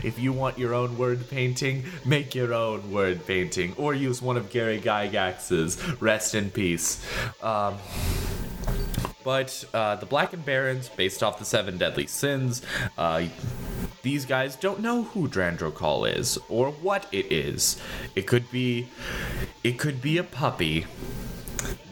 if 0.03 0.19
you 0.19 0.33
want 0.33 0.59
your 0.59 0.75
own 0.75 0.97
word 0.97 1.29
painting, 1.29 1.85
make 2.05 2.35
your 2.35 2.55
own 2.55 2.91
word 2.91 3.27
painting, 3.27 3.75
or 3.77 3.95
use 3.95 4.23
one 4.23 4.37
of 4.37 4.50
Gary 4.50 4.81
Gygax's. 4.81 6.00
Rest 6.00 6.35
in 6.35 6.50
peace. 6.50 7.05
Um, 7.43 7.77
but 9.23 9.65
uh, 9.75 9.97
the 9.97 10.29
and 10.33 10.45
Barons, 10.45 10.89
based 10.89 11.23
off 11.23 11.39
the 11.39 11.45
Seven 11.45 11.77
Deadly 11.77 12.07
Sins, 12.07 12.62
uh, 12.97 13.25
these 14.02 14.25
guys 14.25 14.57
don't 14.57 14.80
know 14.80 15.04
who 15.04 15.28
Drandrokal 15.28 16.16
is 16.16 16.38
or 16.49 16.71
what 16.71 17.07
it 17.12 17.30
is. 17.30 17.80
It 18.14 18.26
could 18.26 18.50
be, 18.50 18.88
it 19.62 19.78
could 19.78 20.00
be 20.00 20.19
a 20.19 20.25
puppy. 20.25 20.87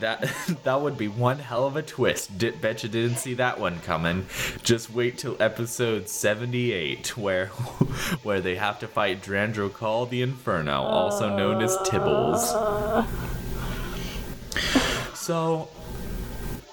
That 0.00 0.30
that 0.64 0.80
would 0.80 0.96
be 0.96 1.08
one 1.08 1.38
hell 1.38 1.66
of 1.66 1.76
a 1.76 1.82
twist. 1.82 2.38
Did, 2.38 2.60
bet 2.60 2.82
you 2.82 2.88
didn't 2.88 3.16
see 3.16 3.34
that 3.34 3.60
one 3.60 3.80
coming. 3.80 4.26
Just 4.62 4.90
wait 4.90 5.18
till 5.18 5.36
episode 5.40 6.08
78, 6.08 7.16
where 7.16 7.46
where 8.22 8.40
they 8.40 8.56
have 8.56 8.78
to 8.80 8.88
fight 8.88 9.22
Drandrokal 9.22 10.08
the 10.08 10.22
Inferno, 10.22 10.82
also 10.82 11.36
known 11.36 11.62
as 11.62 11.76
Tibbles. 11.78 12.40
Ah. 12.54 13.06
So, 15.14 15.68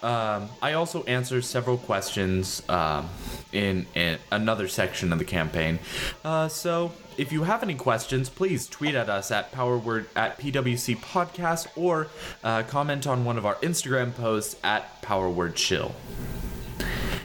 um, 0.03 0.49
I 0.61 0.73
also 0.73 1.03
answer 1.03 1.41
several 1.41 1.77
questions 1.77 2.61
um, 2.69 3.09
in, 3.51 3.85
in 3.95 4.17
another 4.31 4.67
section 4.67 5.11
of 5.11 5.19
the 5.19 5.25
campaign. 5.25 5.79
Uh, 6.23 6.47
so, 6.47 6.91
if 7.17 7.31
you 7.31 7.43
have 7.43 7.63
any 7.63 7.75
questions, 7.75 8.29
please 8.29 8.67
tweet 8.67 8.93
at 8.93 9.09
us 9.09 9.31
at 9.31 9.51
PowerWord 9.51 10.07
at 10.15 10.37
PWC 10.37 10.97
Podcast 10.97 11.67
or 11.75 12.07
uh, 12.43 12.63
comment 12.63 13.07
on 13.07 13.23
one 13.23 13.37
of 13.37 13.45
our 13.45 13.55
Instagram 13.55 14.13
posts 14.13 14.57
at 14.63 15.01
PowerWord 15.01 15.55
Chill. 15.55 15.95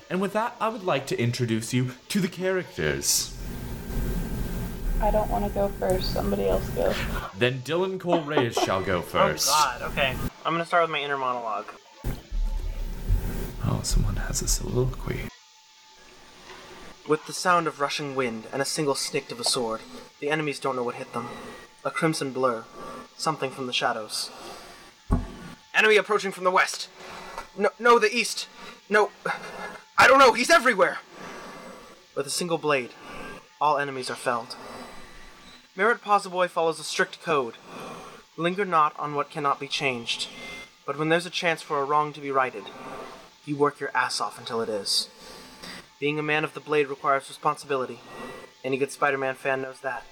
And 0.08 0.20
with 0.20 0.32
that, 0.32 0.56
I 0.60 0.68
would 0.68 0.84
like 0.84 1.06
to 1.08 1.20
introduce 1.20 1.72
you 1.72 1.92
to 2.08 2.20
the 2.20 2.28
characters. 2.28 3.36
I 5.00 5.10
don't 5.10 5.30
want 5.30 5.46
to 5.46 5.50
go 5.50 5.68
first. 5.80 6.12
Somebody 6.12 6.46
else 6.48 6.68
go. 6.70 6.92
Then 7.38 7.60
Dylan 7.62 7.98
Cole 7.98 8.20
Reyes 8.20 8.54
shall 8.54 8.82
go 8.82 9.00
first. 9.02 9.48
Oh 9.50 9.76
God. 9.78 9.90
Okay. 9.92 10.14
I'm 10.44 10.52
gonna 10.52 10.66
start 10.66 10.84
with 10.84 10.90
my 10.90 11.00
inner 11.00 11.16
monologue. 11.16 11.66
Someone 13.82 14.16
has 14.16 14.42
a 14.42 14.48
soliloquy. 14.48 15.28
With 17.08 17.26
the 17.26 17.32
sound 17.32 17.66
of 17.66 17.80
rushing 17.80 18.14
wind 18.14 18.44
and 18.52 18.60
a 18.60 18.66
single 18.66 18.94
snick 18.94 19.32
of 19.32 19.40
a 19.40 19.44
sword, 19.44 19.80
the 20.20 20.28
enemies 20.28 20.60
don't 20.60 20.76
know 20.76 20.82
what 20.82 20.96
hit 20.96 21.12
them. 21.12 21.28
A 21.84 21.90
crimson 21.90 22.32
blur, 22.32 22.64
something 23.16 23.50
from 23.50 23.66
the 23.66 23.72
shadows. 23.72 24.30
Enemy 25.74 25.96
approaching 25.96 26.30
from 26.30 26.44
the 26.44 26.50
west. 26.50 26.88
No, 27.56 27.70
no, 27.78 27.98
the 27.98 28.14
east. 28.14 28.48
No, 28.88 29.10
I 29.96 30.06
don't 30.06 30.18
know. 30.18 30.34
He's 30.34 30.50
everywhere. 30.50 30.98
With 32.14 32.26
a 32.26 32.30
single 32.30 32.58
blade, 32.58 32.90
all 33.60 33.78
enemies 33.78 34.10
are 34.10 34.14
felled. 34.14 34.56
Merit 35.74 36.02
Posavoy 36.02 36.48
follows 36.48 36.78
a 36.78 36.84
strict 36.84 37.22
code. 37.22 37.54
Linger 38.36 38.64
not 38.64 38.98
on 38.98 39.14
what 39.14 39.30
cannot 39.30 39.58
be 39.58 39.68
changed, 39.68 40.28
but 40.84 40.98
when 40.98 41.08
there's 41.08 41.26
a 41.26 41.30
chance 41.30 41.62
for 41.62 41.80
a 41.80 41.84
wrong 41.84 42.12
to 42.12 42.20
be 42.20 42.30
righted, 42.30 42.64
you 43.46 43.56
work 43.56 43.80
your 43.80 43.90
ass 43.96 44.20
off 44.20 44.38
until 44.38 44.60
it 44.60 44.68
is. 44.68 45.08
Being 45.98 46.18
a 46.18 46.22
man 46.22 46.44
of 46.44 46.54
the 46.54 46.60
blade 46.60 46.88
requires 46.88 47.28
responsibility. 47.28 48.00
Any 48.62 48.76
good 48.76 48.90
Spider 48.90 49.18
Man 49.18 49.34
fan 49.34 49.62
knows 49.62 49.80
that. 49.80 50.04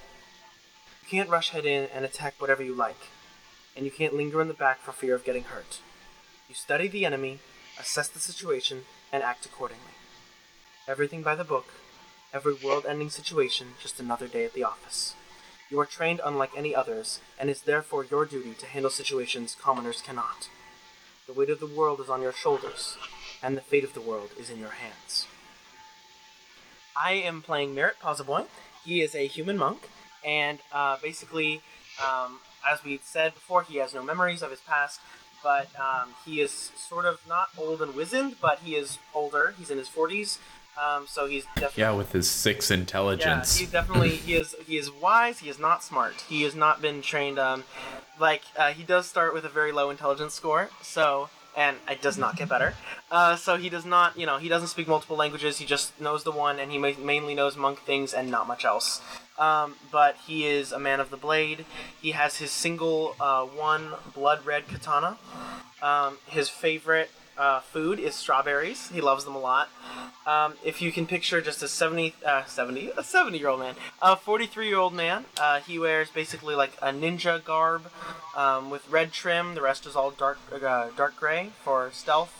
You 1.02 1.08
can't 1.08 1.30
rush 1.30 1.50
head 1.50 1.66
in 1.66 1.88
and 1.94 2.04
attack 2.04 2.34
whatever 2.38 2.62
you 2.62 2.74
like, 2.74 3.08
and 3.76 3.84
you 3.84 3.90
can't 3.90 4.14
linger 4.14 4.40
in 4.40 4.48
the 4.48 4.54
back 4.54 4.80
for 4.80 4.92
fear 4.92 5.14
of 5.14 5.24
getting 5.24 5.44
hurt. 5.44 5.80
You 6.48 6.54
study 6.54 6.88
the 6.88 7.04
enemy, 7.04 7.40
assess 7.78 8.08
the 8.08 8.18
situation, 8.18 8.84
and 9.12 9.22
act 9.22 9.44
accordingly. 9.46 9.92
Everything 10.86 11.22
by 11.22 11.34
the 11.34 11.44
book, 11.44 11.66
every 12.32 12.54
world 12.54 12.86
ending 12.88 13.10
situation, 13.10 13.68
just 13.80 14.00
another 14.00 14.28
day 14.28 14.44
at 14.44 14.54
the 14.54 14.64
office. 14.64 15.14
You 15.70 15.78
are 15.80 15.86
trained 15.86 16.22
unlike 16.24 16.52
any 16.56 16.74
others, 16.74 17.20
and 17.38 17.50
it's 17.50 17.60
therefore 17.60 18.04
your 18.04 18.24
duty 18.24 18.54
to 18.54 18.66
handle 18.66 18.90
situations 18.90 19.56
commoners 19.60 20.00
cannot. 20.00 20.48
The 21.26 21.34
weight 21.34 21.50
of 21.50 21.60
the 21.60 21.66
world 21.66 22.00
is 22.00 22.08
on 22.08 22.22
your 22.22 22.32
shoulders, 22.32 22.96
and 23.42 23.56
the 23.56 23.60
fate 23.60 23.84
of 23.84 23.94
the 23.94 24.00
world 24.00 24.30
is 24.38 24.50
in 24.50 24.58
your 24.58 24.70
hands. 24.70 25.26
I 26.96 27.12
am 27.12 27.42
playing 27.42 27.74
Merit 27.74 27.96
Posavoy. 28.02 28.46
He 28.84 29.02
is 29.02 29.14
a 29.14 29.26
human 29.26 29.56
monk, 29.56 29.88
and 30.24 30.58
uh, 30.72 30.96
basically, 31.02 31.62
um, 32.04 32.40
as 32.68 32.82
we 32.82 33.00
said 33.02 33.34
before, 33.34 33.62
he 33.62 33.76
has 33.76 33.94
no 33.94 34.02
memories 34.02 34.42
of 34.42 34.50
his 34.50 34.60
past, 34.60 35.00
but 35.42 35.68
um, 35.78 36.10
he 36.24 36.40
is 36.40 36.72
sort 36.76 37.04
of 37.04 37.20
not 37.28 37.48
old 37.56 37.80
and 37.80 37.94
wizened, 37.94 38.36
but 38.40 38.60
he 38.60 38.74
is 38.74 38.98
older. 39.14 39.54
He's 39.56 39.70
in 39.70 39.78
his 39.78 39.88
40s, 39.88 40.38
um, 40.78 41.06
so 41.06 41.26
he's 41.26 41.44
definitely. 41.56 41.82
Yeah, 41.82 41.92
with 41.92 42.12
his 42.12 42.28
six 42.28 42.70
intelligence. 42.70 43.60
Yeah, 43.60 43.66
he 43.66 43.72
definitely 43.72 44.16
he 44.16 44.34
is 44.34 44.54
he 44.66 44.76
is 44.76 44.90
wise. 44.90 45.40
He 45.40 45.48
is 45.48 45.58
not 45.58 45.82
smart. 45.82 46.24
He 46.28 46.42
has 46.42 46.54
not 46.54 46.80
been 46.80 47.02
trained. 47.02 47.38
Um, 47.38 47.64
like 48.20 48.42
uh, 48.56 48.72
he 48.72 48.82
does 48.84 49.06
start 49.06 49.34
with 49.34 49.44
a 49.44 49.48
very 49.48 49.72
low 49.72 49.90
intelligence 49.90 50.34
score. 50.34 50.70
So 50.82 51.30
and 51.58 51.76
it 51.90 52.00
does 52.00 52.16
not 52.16 52.36
get 52.36 52.48
better. 52.48 52.74
Uh, 53.10 53.34
so 53.34 53.56
he 53.56 53.68
does 53.68 53.84
not, 53.84 54.16
you 54.16 54.24
know, 54.24 54.38
he 54.38 54.48
doesn't 54.48 54.68
speak 54.68 54.86
multiple 54.86 55.16
languages. 55.16 55.58
He 55.58 55.66
just 55.66 56.00
knows 56.00 56.22
the 56.22 56.30
one, 56.30 56.60
and 56.60 56.70
he 56.70 56.78
ma- 56.78 56.92
mainly 57.02 57.34
knows 57.34 57.56
monk 57.56 57.80
things 57.80 58.14
and 58.14 58.30
not 58.30 58.46
much 58.46 58.64
else. 58.64 59.02
Um, 59.38 59.74
but 59.90 60.16
he 60.26 60.46
is 60.46 60.70
a 60.70 60.78
man 60.78 61.00
of 61.00 61.10
the 61.10 61.16
blade. 61.16 61.64
He 62.00 62.12
has 62.12 62.36
his 62.36 62.52
single 62.52 63.16
uh, 63.20 63.44
one 63.44 63.90
blood 64.14 64.46
red 64.46 64.68
katana. 64.68 65.18
Um, 65.82 66.18
his 66.26 66.48
favorite 66.48 67.10
uh, 67.38 67.60
food 67.60 67.98
is 67.98 68.14
strawberries. 68.14 68.90
He 68.90 69.00
loves 69.00 69.24
them 69.24 69.34
a 69.34 69.38
lot. 69.38 69.68
Um, 70.26 70.54
if 70.64 70.82
you 70.82 70.92
can 70.92 71.06
picture 71.06 71.40
just 71.40 71.62
a 71.62 71.68
70, 71.68 72.14
uh, 72.26 72.44
70, 72.44 72.90
a 72.96 73.02
70 73.02 73.38
year 73.38 73.48
old 73.48 73.60
man, 73.60 73.76
a 74.02 74.16
43 74.16 74.68
year 74.68 74.78
old 74.78 74.92
man, 74.92 75.24
uh, 75.40 75.60
he 75.60 75.78
wears 75.78 76.10
basically 76.10 76.54
like 76.54 76.72
a 76.82 76.92
ninja 76.92 77.42
garb 77.42 77.90
um, 78.36 78.70
with 78.70 78.88
red 78.90 79.12
trim. 79.12 79.54
The 79.54 79.62
rest 79.62 79.86
is 79.86 79.96
all 79.96 80.10
dark, 80.10 80.38
uh, 80.52 80.88
dark 80.96 81.16
gray 81.16 81.52
for 81.62 81.90
stealth. 81.92 82.34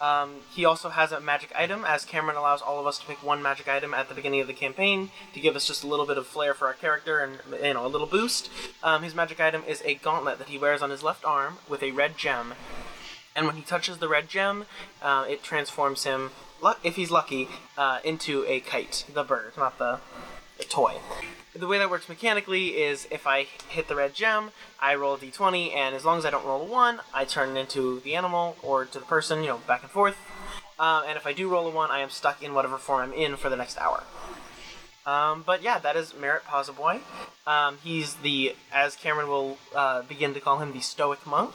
Um, 0.00 0.40
he 0.54 0.64
also 0.64 0.90
has 0.90 1.12
a 1.12 1.20
magic 1.20 1.50
item, 1.56 1.84
as 1.86 2.04
Cameron 2.04 2.36
allows 2.36 2.60
all 2.60 2.78
of 2.78 2.86
us 2.86 2.98
to 2.98 3.06
pick 3.06 3.22
one 3.22 3.40
magic 3.42 3.68
item 3.68 3.94
at 3.94 4.08
the 4.08 4.14
beginning 4.14 4.40
of 4.40 4.46
the 4.46 4.52
campaign 4.52 5.10
to 5.32 5.40
give 5.40 5.56
us 5.56 5.66
just 5.66 5.82
a 5.82 5.86
little 5.86 6.04
bit 6.04 6.18
of 6.18 6.26
flair 6.26 6.52
for 6.52 6.66
our 6.66 6.74
character 6.74 7.20
and 7.20 7.38
you 7.62 7.72
know 7.72 7.86
a 7.86 7.88
little 7.88 8.06
boost. 8.06 8.50
Um, 8.82 9.02
his 9.02 9.14
magic 9.14 9.40
item 9.40 9.62
is 9.66 9.80
a 9.84 9.94
gauntlet 9.94 10.38
that 10.38 10.48
he 10.48 10.58
wears 10.58 10.82
on 10.82 10.90
his 10.90 11.02
left 11.02 11.24
arm 11.24 11.58
with 11.68 11.82
a 11.82 11.92
red 11.92 12.18
gem 12.18 12.54
and 13.36 13.46
when 13.46 13.56
he 13.56 13.62
touches 13.62 13.98
the 13.98 14.08
red 14.08 14.28
gem, 14.28 14.66
uh, 15.02 15.26
it 15.28 15.42
transforms 15.42 16.04
him, 16.04 16.30
if 16.82 16.96
he's 16.96 17.10
lucky, 17.10 17.48
uh, 17.76 17.98
into 18.04 18.44
a 18.46 18.60
kite, 18.60 19.04
the 19.12 19.24
bird, 19.24 19.52
not 19.56 19.78
the, 19.78 20.00
the 20.58 20.64
toy. 20.64 20.94
The 21.54 21.66
way 21.66 21.78
that 21.78 21.90
works 21.90 22.08
mechanically 22.08 22.82
is 22.82 23.06
if 23.10 23.26
I 23.26 23.46
hit 23.68 23.86
the 23.86 23.94
red 23.94 24.14
gem, 24.14 24.50
I 24.80 24.94
roll 24.96 25.14
a 25.14 25.18
d20, 25.18 25.74
and 25.74 25.94
as 25.94 26.04
long 26.04 26.18
as 26.18 26.24
I 26.24 26.30
don't 26.30 26.44
roll 26.44 26.62
a 26.62 26.64
1, 26.64 27.00
I 27.12 27.24
turn 27.24 27.56
into 27.56 28.00
the 28.00 28.16
animal 28.16 28.56
or 28.62 28.84
to 28.84 28.98
the 28.98 29.04
person, 29.04 29.40
you 29.42 29.48
know, 29.48 29.58
back 29.58 29.82
and 29.82 29.90
forth. 29.90 30.16
Uh, 30.78 31.04
and 31.06 31.16
if 31.16 31.26
I 31.26 31.32
do 31.32 31.48
roll 31.48 31.68
a 31.68 31.70
1, 31.70 31.90
I 31.90 32.00
am 32.00 32.10
stuck 32.10 32.42
in 32.42 32.54
whatever 32.54 32.76
form 32.76 33.02
I'm 33.02 33.12
in 33.12 33.36
for 33.36 33.48
the 33.48 33.56
next 33.56 33.78
hour. 33.78 34.02
Um, 35.06 35.42
but 35.44 35.62
yeah, 35.62 35.78
that 35.78 35.96
is 35.96 36.14
Merit 36.14 36.44
Posavoy. 36.44 37.00
Um, 37.46 37.78
he's 37.84 38.14
the, 38.14 38.56
as 38.72 38.96
Cameron 38.96 39.28
will 39.28 39.58
uh, 39.74 40.02
begin 40.02 40.32
to 40.34 40.40
call 40.40 40.58
him, 40.58 40.72
the 40.72 40.80
stoic 40.80 41.26
monk. 41.26 41.54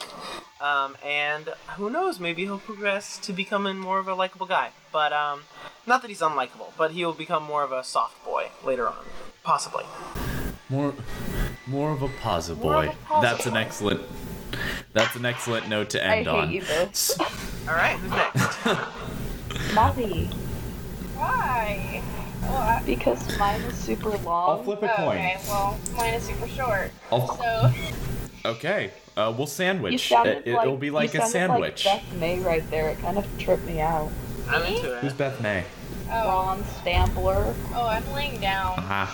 Um, 0.61 0.95
and 1.03 1.49
who 1.75 1.89
knows, 1.89 2.19
maybe 2.19 2.43
he'll 2.43 2.59
progress 2.59 3.17
to 3.19 3.33
becoming 3.33 3.77
more 3.77 3.97
of 3.97 4.07
a 4.07 4.13
likable 4.13 4.45
guy. 4.45 4.69
But 4.91 5.13
um, 5.13 5.41
not 5.87 6.01
that 6.03 6.09
he's 6.09 6.21
unlikable, 6.21 6.73
but 6.77 6.91
he'll 6.91 7.13
become 7.13 7.43
more 7.43 7.63
of 7.63 7.71
a 7.71 7.83
soft 7.83 8.23
boy 8.23 8.49
later 8.63 8.87
on, 8.87 9.03
possibly. 9.43 9.85
More, 10.69 10.93
more 11.65 11.91
of 11.91 12.03
a 12.03 12.09
pause 12.21 12.49
More 12.51 12.83
a 12.83 12.91
pause 13.07 13.23
That's 13.23 13.45
an 13.47 13.57
excellent. 13.57 14.01
That's 14.93 15.15
an 15.15 15.25
excellent 15.25 15.69
note 15.69 15.91
to 15.91 16.03
end 16.03 16.11
I 16.11 16.17
end 16.17 16.27
hate 16.27 16.35
on. 16.35 16.51
you 16.51 16.61
both. 16.61 17.67
All 17.67 17.75
right, 17.75 17.97
who's 17.97 18.11
next? 18.11 19.73
Molly. 19.73 20.25
Why? 21.15 22.03
Well, 22.41 22.81
Because 22.85 23.37
mine 23.37 23.61
is 23.61 23.75
super 23.77 24.09
long. 24.19 24.49
I'll 24.49 24.63
flip 24.63 24.81
a 24.83 24.87
coin. 24.89 25.17
okay, 25.17 25.37
well, 25.47 25.77
mine 25.95 26.13
is 26.15 26.23
super 26.23 26.47
short. 26.47 26.91
I'll, 27.11 27.37
So, 27.37 27.71
Okay, 28.45 28.91
uh, 29.17 29.33
we'll 29.37 29.47
sandwich. 29.47 30.07
sounded 30.07 30.43
It, 30.47 30.53
like 30.55 30.65
will 30.65 30.77
be 30.77 30.87
you 30.87 30.93
like 30.93 31.13
a 31.13 31.25
sandwich. 31.25 31.85
Like 31.85 32.01
Beth 32.09 32.13
May 32.19 32.39
right 32.39 32.69
there. 32.71 32.89
It 32.89 32.99
kind 33.01 33.17
of 33.17 33.25
tripped 33.37 33.65
me 33.65 33.81
out. 33.81 34.09
I'm 34.49 34.63
into 34.63 34.93
it. 34.95 34.99
Who's. 35.01 35.13
Beth 35.13 35.39
May? 35.41 35.65
Oh, 36.11 36.27
Ron 36.27 36.63
Stampler. 36.79 37.53
oh, 37.75 37.85
I'm 37.85 38.09
laying 38.13 38.39
down. 38.39 38.73
Ah, 38.77 39.13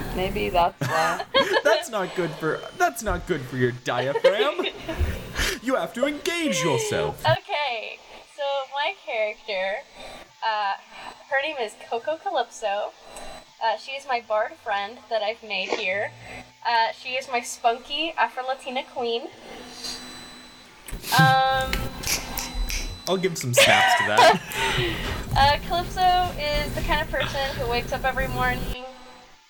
Maybe 0.16 0.48
that's 0.48 0.80
why. 0.80 1.22
that's 1.64 1.90
not 1.90 2.12
good 2.16 2.30
for. 2.32 2.60
That's 2.78 3.02
not 3.02 3.26
good 3.26 3.42
for 3.42 3.56
your 3.56 3.70
diaphragm. 3.84 4.64
you 5.62 5.76
have 5.76 5.92
to 5.94 6.06
engage 6.06 6.62
yourself. 6.64 7.20
Okay, 7.24 7.98
so 8.36 8.42
my 8.74 8.94
character, 9.06 9.76
uh, 10.44 10.72
her 11.30 11.42
name 11.42 11.56
is 11.60 11.74
Coco 11.90 12.16
Calypso. 12.16 12.92
Uh, 13.62 13.76
she 13.76 13.92
is 13.92 14.06
my 14.08 14.22
bard 14.26 14.52
friend 14.52 14.98
that 15.10 15.22
I've 15.22 15.42
made 15.42 15.68
here. 15.70 16.10
Uh, 16.66 16.92
she 16.92 17.10
is 17.10 17.28
my 17.30 17.40
spunky 17.40 18.14
Afro 18.16 18.44
Latina 18.46 18.82
queen. 18.82 19.22
Um, 21.18 21.70
I'll 23.06 23.16
give 23.16 23.36
some 23.36 23.52
snaps 23.52 24.00
to 24.00 24.06
that. 24.06 24.40
uh, 25.36 25.58
Calypso 25.66 26.40
is 26.40 26.74
the 26.74 26.82
kind 26.82 27.02
of 27.02 27.10
person 27.10 27.56
who 27.56 27.70
wakes 27.70 27.92
up 27.92 28.04
every 28.04 28.28
morning, 28.28 28.84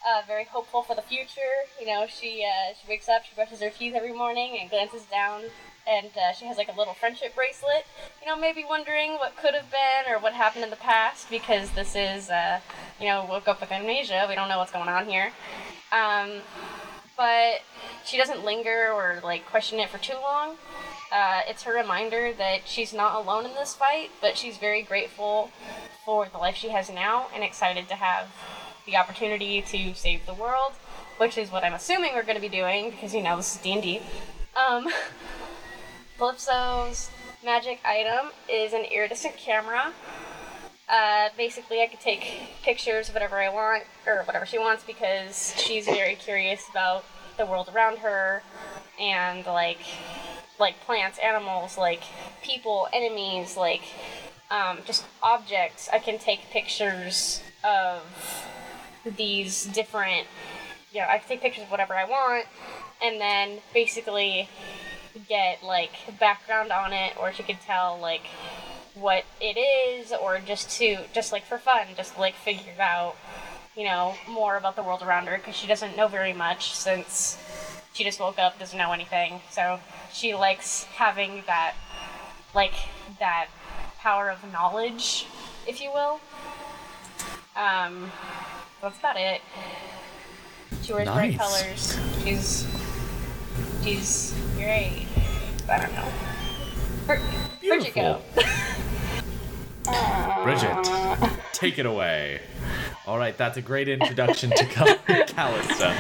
uh, 0.06 0.22
very 0.26 0.44
hopeful 0.44 0.82
for 0.82 0.96
the 0.96 1.02
future. 1.02 1.66
You 1.80 1.86
know, 1.86 2.06
she 2.08 2.44
uh, 2.44 2.74
she 2.80 2.88
wakes 2.88 3.08
up, 3.08 3.24
she 3.24 3.34
brushes 3.34 3.60
her 3.60 3.70
teeth 3.70 3.94
every 3.94 4.12
morning, 4.12 4.58
and 4.60 4.68
glances 4.68 5.02
down, 5.04 5.42
and 5.88 6.10
uh, 6.16 6.32
she 6.32 6.44
has 6.44 6.56
like 6.56 6.68
a 6.72 6.76
little 6.76 6.94
friendship 6.94 7.34
bracelet. 7.34 7.86
You 8.20 8.28
know, 8.28 8.36
maybe 8.36 8.64
wondering 8.68 9.12
what 9.12 9.36
could 9.36 9.54
have 9.54 9.70
been 9.70 10.12
or 10.12 10.18
what 10.18 10.34
happened 10.34 10.64
in 10.64 10.70
the 10.70 10.76
past 10.76 11.30
because 11.30 11.70
this 11.72 11.96
is, 11.96 12.28
uh, 12.30 12.60
you 13.00 13.06
know, 13.06 13.26
woke 13.28 13.48
up 13.48 13.60
with 13.60 13.72
amnesia. 13.72 14.26
We 14.28 14.34
don't 14.34 14.48
know 14.48 14.58
what's 14.58 14.72
going 14.72 14.88
on 14.88 15.06
here. 15.06 15.32
Um, 15.90 16.42
but 17.16 17.62
she 18.04 18.16
doesn't 18.16 18.44
linger 18.44 18.92
or 18.92 19.20
like 19.24 19.46
question 19.46 19.80
it 19.80 19.88
for 19.88 19.98
too 19.98 20.14
long. 20.14 20.56
Uh, 21.10 21.40
it's 21.48 21.62
her 21.62 21.74
reminder 21.74 22.32
that 22.34 22.60
she's 22.66 22.92
not 22.92 23.14
alone 23.14 23.46
in 23.46 23.54
this 23.54 23.74
fight, 23.74 24.10
but 24.20 24.36
she's 24.36 24.58
very 24.58 24.82
grateful 24.82 25.50
for 26.04 26.28
the 26.30 26.38
life 26.38 26.54
she 26.54 26.68
has 26.68 26.90
now 26.90 27.28
and 27.34 27.42
excited 27.42 27.88
to 27.88 27.94
have 27.94 28.28
the 28.86 28.96
opportunity 28.96 29.62
to 29.62 29.94
save 29.94 30.24
the 30.26 30.34
world, 30.34 30.72
which 31.16 31.38
is 31.38 31.50
what 31.50 31.64
I'm 31.64 31.74
assuming 31.74 32.12
we're 32.14 32.22
going 32.22 32.36
to 32.36 32.42
be 32.42 32.48
doing 32.48 32.90
because 32.90 33.14
you 33.14 33.22
know 33.22 33.36
this 33.36 33.56
is 33.56 33.62
D 33.62 33.72
and 33.72 33.82
D. 33.82 34.00
Calypso's 36.18 37.10
magic 37.44 37.78
item 37.84 38.32
is 38.48 38.72
an 38.72 38.84
iridescent 38.84 39.36
camera. 39.36 39.92
Uh, 40.88 41.28
basically, 41.36 41.80
I 41.80 41.86
could 41.86 42.00
take 42.00 42.40
pictures 42.62 43.08
of 43.08 43.14
whatever 43.14 43.36
I 43.36 43.48
want 43.50 43.84
or 44.04 44.24
whatever 44.24 44.44
she 44.44 44.58
wants 44.58 44.82
because 44.82 45.54
she's 45.56 45.84
very 45.84 46.16
curious 46.16 46.68
about 46.68 47.04
the 47.36 47.46
world 47.46 47.70
around 47.72 47.98
her 47.98 48.42
and 48.98 49.46
like 49.46 49.78
like 50.58 50.80
plants, 50.80 51.20
animals, 51.20 51.78
like 51.78 52.02
people, 52.42 52.88
enemies, 52.92 53.56
like 53.56 53.82
um, 54.50 54.78
just 54.84 55.04
objects. 55.22 55.88
I 55.92 56.00
can 56.00 56.18
take 56.18 56.50
pictures 56.50 57.42
of 57.62 58.02
these 59.16 59.66
different. 59.66 60.26
You 60.92 61.00
know, 61.00 61.06
I 61.08 61.18
can 61.18 61.28
take 61.28 61.42
pictures 61.42 61.62
of 61.62 61.70
whatever 61.70 61.94
I 61.94 62.06
want, 62.06 62.46
and 63.00 63.20
then 63.20 63.58
basically 63.72 64.48
get 65.28 65.62
like 65.62 65.90
background 66.18 66.72
on 66.72 66.92
it, 66.92 67.14
or 67.18 67.32
she 67.32 67.42
could 67.42 67.60
tell 67.60 67.98
like 68.00 68.26
what 68.94 69.24
it 69.40 69.58
is, 69.58 70.12
or 70.12 70.38
just 70.38 70.70
to 70.78 70.98
just 71.12 71.32
like 71.32 71.44
for 71.44 71.58
fun, 71.58 71.86
just 71.96 72.18
like 72.18 72.34
figure 72.34 72.80
out 72.80 73.16
you 73.76 73.84
know 73.84 74.14
more 74.28 74.56
about 74.56 74.76
the 74.76 74.82
world 74.82 75.02
around 75.02 75.26
her 75.26 75.36
because 75.38 75.54
she 75.54 75.66
doesn't 75.66 75.96
know 75.96 76.08
very 76.08 76.32
much 76.32 76.74
since 76.74 77.38
she 77.92 78.04
just 78.04 78.20
woke 78.20 78.38
up, 78.38 78.58
doesn't 78.58 78.78
know 78.78 78.92
anything. 78.92 79.40
So 79.50 79.80
she 80.12 80.34
likes 80.34 80.84
having 80.84 81.42
that 81.46 81.74
like 82.54 82.74
that 83.18 83.48
power 83.98 84.30
of 84.30 84.52
knowledge, 84.52 85.26
if 85.66 85.80
you 85.80 85.90
will. 85.92 86.20
Um, 87.56 88.10
that's 88.80 88.98
about 88.98 89.16
it. 89.16 89.40
She 90.82 90.92
wears 90.92 91.08
bright 91.08 91.36
colors. 91.36 91.98
She's 92.22 92.66
she's 93.82 94.34
great. 94.58 95.06
I 95.68 95.80
don't 95.80 95.94
know. 95.94 96.08
Where, 97.06 97.18
where'd 97.60 97.94
go? 97.94 98.20
Bridget, 100.42 101.30
take 101.52 101.78
it 101.78 101.86
away. 101.86 102.40
All 103.06 103.16
right, 103.16 103.36
that's 103.38 103.56
a 103.56 103.62
great 103.62 103.88
introduction 103.88 104.50
to 104.50 104.64
Cal- 104.66 104.96
Callista. 105.26 105.96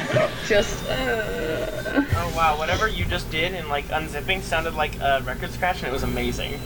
Just. 0.46 0.84
Uh... 0.86 2.04
Oh 2.14 2.32
wow, 2.36 2.58
whatever 2.58 2.88
you 2.88 3.06
just 3.06 3.30
did 3.30 3.54
in 3.54 3.68
like 3.68 3.86
unzipping 3.86 4.42
sounded 4.42 4.74
like 4.74 4.98
a 5.00 5.22
record 5.24 5.50
scratch, 5.50 5.78
and 5.78 5.86
it 5.86 5.92
was 5.92 6.02
amazing. 6.02 6.60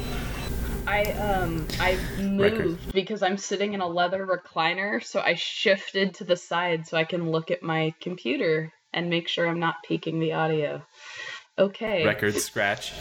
I 0.86 1.02
um 1.12 1.68
I 1.78 1.96
moved 2.18 2.58
Record. 2.58 2.78
because 2.92 3.22
I'm 3.22 3.38
sitting 3.38 3.74
in 3.74 3.80
a 3.80 3.86
leather 3.86 4.26
recliner, 4.26 5.02
so 5.02 5.20
I 5.20 5.34
shifted 5.34 6.14
to 6.14 6.24
the 6.24 6.36
side 6.36 6.88
so 6.88 6.96
I 6.96 7.04
can 7.04 7.30
look 7.30 7.52
at 7.52 7.62
my 7.62 7.94
computer 8.00 8.72
and 8.92 9.08
make 9.08 9.28
sure 9.28 9.46
I'm 9.46 9.60
not 9.60 9.76
peaking 9.86 10.18
the 10.18 10.32
audio. 10.32 10.82
Okay. 11.58 12.04
Record 12.04 12.34
scratch. 12.36 12.92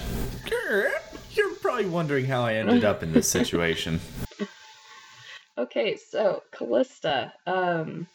You're 1.33 1.55
probably 1.61 1.85
wondering 1.85 2.25
how 2.25 2.43
I 2.43 2.55
ended 2.55 2.83
up 2.83 3.03
in 3.03 3.13
this 3.13 3.29
situation. 3.29 3.99
Okay, 5.57 5.97
so 5.97 6.43
Callista. 6.51 7.33
Um 7.45 8.07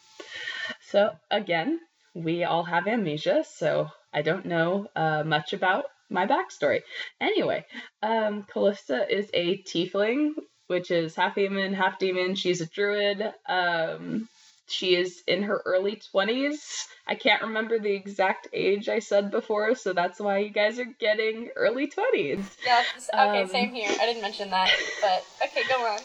so 0.91 1.11
again, 1.31 1.79
we 2.15 2.45
all 2.45 2.65
have 2.65 2.89
amnesia, 2.89 3.45
so 3.45 3.89
I 4.13 4.23
don't 4.23 4.47
know 4.47 4.89
uh, 4.97 5.23
much 5.23 5.53
about 5.53 5.85
my 6.11 6.27
backstory. 6.27 6.81
Anyway, 7.21 7.65
um 8.03 8.47
Callista 8.53 9.07
is 9.09 9.29
a 9.35 9.59
tiefling, 9.63 10.31
which 10.67 10.91
is 10.91 11.15
half 11.15 11.35
human, 11.35 11.75
half 11.75 11.99
demon. 11.99 12.35
She's 12.35 12.63
a 12.63 12.67
druid. 12.67 13.23
Um 13.49 14.29
she 14.67 14.97
is 14.97 15.23
in 15.27 15.43
her 15.45 15.63
early 15.65 16.01
20s. 16.15 16.87
I 17.07 17.15
can't 17.15 17.43
remember 17.43 17.79
the 17.79 17.93
exact 17.93 18.49
age 18.53 18.89
I 18.89 18.99
said 18.99 19.31
before, 19.31 19.75
so 19.75 19.93
that's 19.93 20.21
why 20.21 20.39
you 20.39 20.51
guys 20.51 20.79
are 20.79 20.93
getting 20.99 21.51
early 21.57 21.89
20s. 21.89 22.45
Yeah. 22.65 22.83
Okay. 23.15 23.43
Um, 23.43 23.49
same 23.49 23.71
here. 23.71 23.91
I 24.01 24.07
didn't 24.07 24.23
mention 24.23 24.51
that, 24.51 24.71
but 25.01 25.25
okay, 25.45 25.63
go 25.69 25.87
on. 25.87 26.01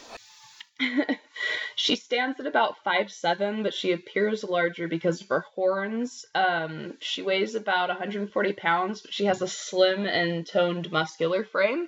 she 1.76 1.96
stands 1.96 2.40
at 2.40 2.48
about 2.48 2.84
five 2.84 3.12
seven, 3.12 3.64
but 3.64 3.74
she 3.74 3.92
appears 3.92 4.44
larger 4.44 4.88
because 4.88 5.22
of 5.22 5.30
her 5.30 5.46
horns. 5.54 6.26
Um, 6.36 6.94
she 7.00 7.22
weighs 7.22 7.56
about 7.56 7.90
140 7.90 8.54
pounds, 8.54 9.02
but 9.02 9.14
she 9.14 9.26
has 9.26 9.42
a 9.42 9.48
slim 9.48 10.06
and 10.06 10.46
toned 10.46 10.92
muscular 10.92 11.44
frame. 11.44 11.88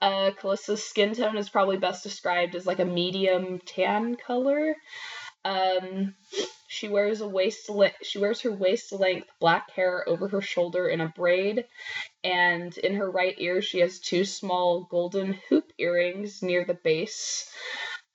Uh, 0.00 0.30
Callista's 0.38 0.84
skin 0.84 1.14
tone 1.14 1.36
is 1.36 1.48
probably 1.48 1.78
best 1.78 2.02
described 2.02 2.54
as 2.54 2.66
like 2.66 2.80
a 2.80 2.84
medium 2.84 3.60
tan 3.64 4.16
color. 4.16 4.76
Um, 5.46 6.14
she 6.66 6.88
wears 6.88 7.20
a 7.20 7.28
waist 7.28 7.70
le- 7.70 7.92
she 8.02 8.18
wears 8.18 8.40
her 8.40 8.50
waist 8.50 8.92
length 8.92 9.28
black 9.38 9.70
hair 9.70 10.04
over 10.08 10.26
her 10.26 10.40
shoulder 10.40 10.88
in 10.88 11.00
a 11.00 11.08
braid, 11.08 11.64
and 12.24 12.76
in 12.78 12.96
her 12.96 13.08
right 13.08 13.34
ear 13.38 13.62
she 13.62 13.78
has 13.78 14.00
two 14.00 14.24
small 14.24 14.82
golden 14.90 15.34
hoop 15.48 15.72
earrings 15.78 16.42
near 16.42 16.64
the 16.64 16.74
base. 16.74 17.48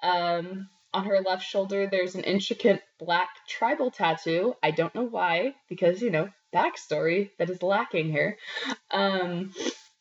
Um, 0.04 0.67
on 0.94 1.06
her 1.06 1.22
left 1.22 1.46
shoulder, 1.46 1.88
there's 1.88 2.15
an 2.15 2.26
intricate 2.26 2.84
black 3.00 3.30
tribal 3.48 3.91
tattoo. 3.91 4.56
I 4.62 4.72
don't 4.72 4.94
know 4.94 5.06
why, 5.06 5.56
because, 5.70 6.02
you 6.02 6.12
know, 6.12 6.30
backstory 6.54 7.30
that 7.39 7.50
is 7.50 7.63
lacking 7.63 8.12
here. 8.12 8.38
Um, 8.91 9.54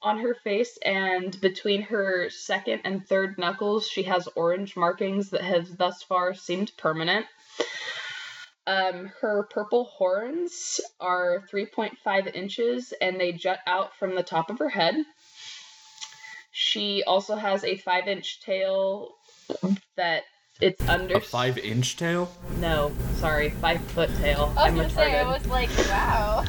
on 0.02 0.18
her 0.18 0.34
face 0.34 0.78
and 0.84 1.38
between 1.40 1.82
her 1.82 2.30
second 2.30 2.80
and 2.84 3.06
third 3.06 3.38
knuckles, 3.38 3.88
she 3.88 4.04
has 4.04 4.28
orange 4.34 4.76
markings 4.76 5.30
that 5.30 5.42
have 5.42 5.76
thus 5.76 6.02
far 6.02 6.34
seemed 6.34 6.72
permanent. 6.76 7.26
Um, 8.66 9.10
her 9.20 9.48
purple 9.50 9.84
horns 9.84 10.80
are 11.00 11.44
3.5 11.52 12.34
inches 12.34 12.92
and 13.00 13.18
they 13.18 13.32
jut 13.32 13.58
out 13.66 13.96
from 13.96 14.14
the 14.14 14.22
top 14.22 14.50
of 14.50 14.58
her 14.58 14.68
head. 14.68 14.94
She 16.52 17.02
also 17.04 17.36
has 17.36 17.64
a 17.64 17.76
5 17.76 18.08
inch 18.08 18.40
tail 18.42 19.12
that 19.96 20.24
it's 20.60 20.86
under. 20.88 21.16
A 21.16 21.20
five 21.20 21.58
inch 21.58 21.96
tail? 21.96 22.30
No, 22.58 22.92
sorry, 23.14 23.50
5 23.50 23.80
foot 23.86 24.10
tail. 24.18 24.52
I 24.56 24.70
was 24.70 24.70
I'm 24.70 24.76
gonna 24.76 24.90
say, 24.90 25.18
I 25.18 25.24
was 25.24 25.46
like, 25.46 25.70
wow. 25.88 26.44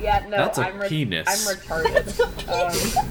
Yeah, 0.00 0.24
no, 0.28 0.36
That's 0.36 0.58
a 0.58 0.66
I'm 0.68 0.78
re- 0.78 0.88
penis. 0.88 1.26
I'm 1.28 1.56
retarded. 1.56 2.20
um, 2.48 3.04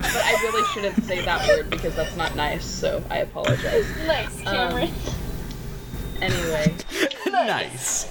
but 0.00 0.24
I 0.24 0.32
really 0.42 0.66
shouldn't 0.72 1.04
say 1.04 1.24
that 1.24 1.46
word 1.48 1.70
because 1.70 1.94
that's 1.94 2.16
not 2.16 2.34
nice, 2.36 2.64
so 2.64 3.02
I 3.10 3.18
apologize. 3.18 3.86
Nice, 4.06 4.40
Cameron. 4.42 4.90
Anyway, 6.20 6.74
nice. 7.26 8.08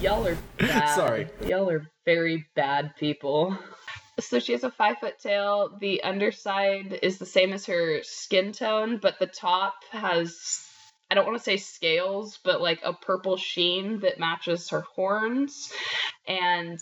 y'all 0.00 0.26
are 0.26 0.36
bad. 0.58 0.94
Sorry. 0.94 1.28
Y'all 1.46 1.68
are 1.70 1.86
very 2.04 2.46
bad 2.54 2.94
people. 2.96 3.56
So 4.20 4.38
she 4.38 4.52
has 4.52 4.64
a 4.64 4.70
five 4.70 4.98
foot 4.98 5.18
tail. 5.18 5.76
The 5.80 6.02
underside 6.02 6.98
is 7.02 7.18
the 7.18 7.26
same 7.26 7.52
as 7.52 7.66
her 7.66 8.02
skin 8.02 8.52
tone, 8.52 8.98
but 9.02 9.18
the 9.18 9.26
top 9.26 9.74
has 9.90 10.64
I 11.10 11.14
don't 11.14 11.26
want 11.26 11.38
to 11.38 11.44
say 11.44 11.58
scales, 11.58 12.38
but 12.44 12.60
like 12.60 12.80
a 12.82 12.92
purple 12.92 13.36
sheen 13.36 14.00
that 14.00 14.18
matches 14.18 14.70
her 14.70 14.80
horns. 14.80 15.72
And 16.26 16.80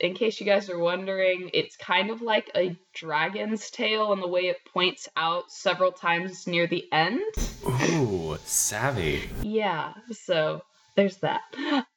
in 0.00 0.14
case 0.14 0.40
you 0.40 0.46
guys 0.46 0.68
are 0.70 0.78
wondering, 0.78 1.50
it's 1.54 1.76
kind 1.76 2.10
of 2.10 2.20
like 2.22 2.50
a 2.56 2.76
dragon's 2.94 3.70
tail 3.70 4.12
in 4.12 4.20
the 4.20 4.28
way 4.28 4.42
it 4.42 4.58
points 4.72 5.08
out 5.16 5.50
several 5.50 5.92
times 5.92 6.46
near 6.46 6.66
the 6.66 6.84
end. 6.92 7.20
Ooh, 7.66 8.36
savvy. 8.44 9.28
Yeah, 9.42 9.94
so 10.12 10.62
there's 10.96 11.18
that. 11.18 11.42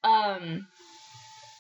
Um 0.04 0.68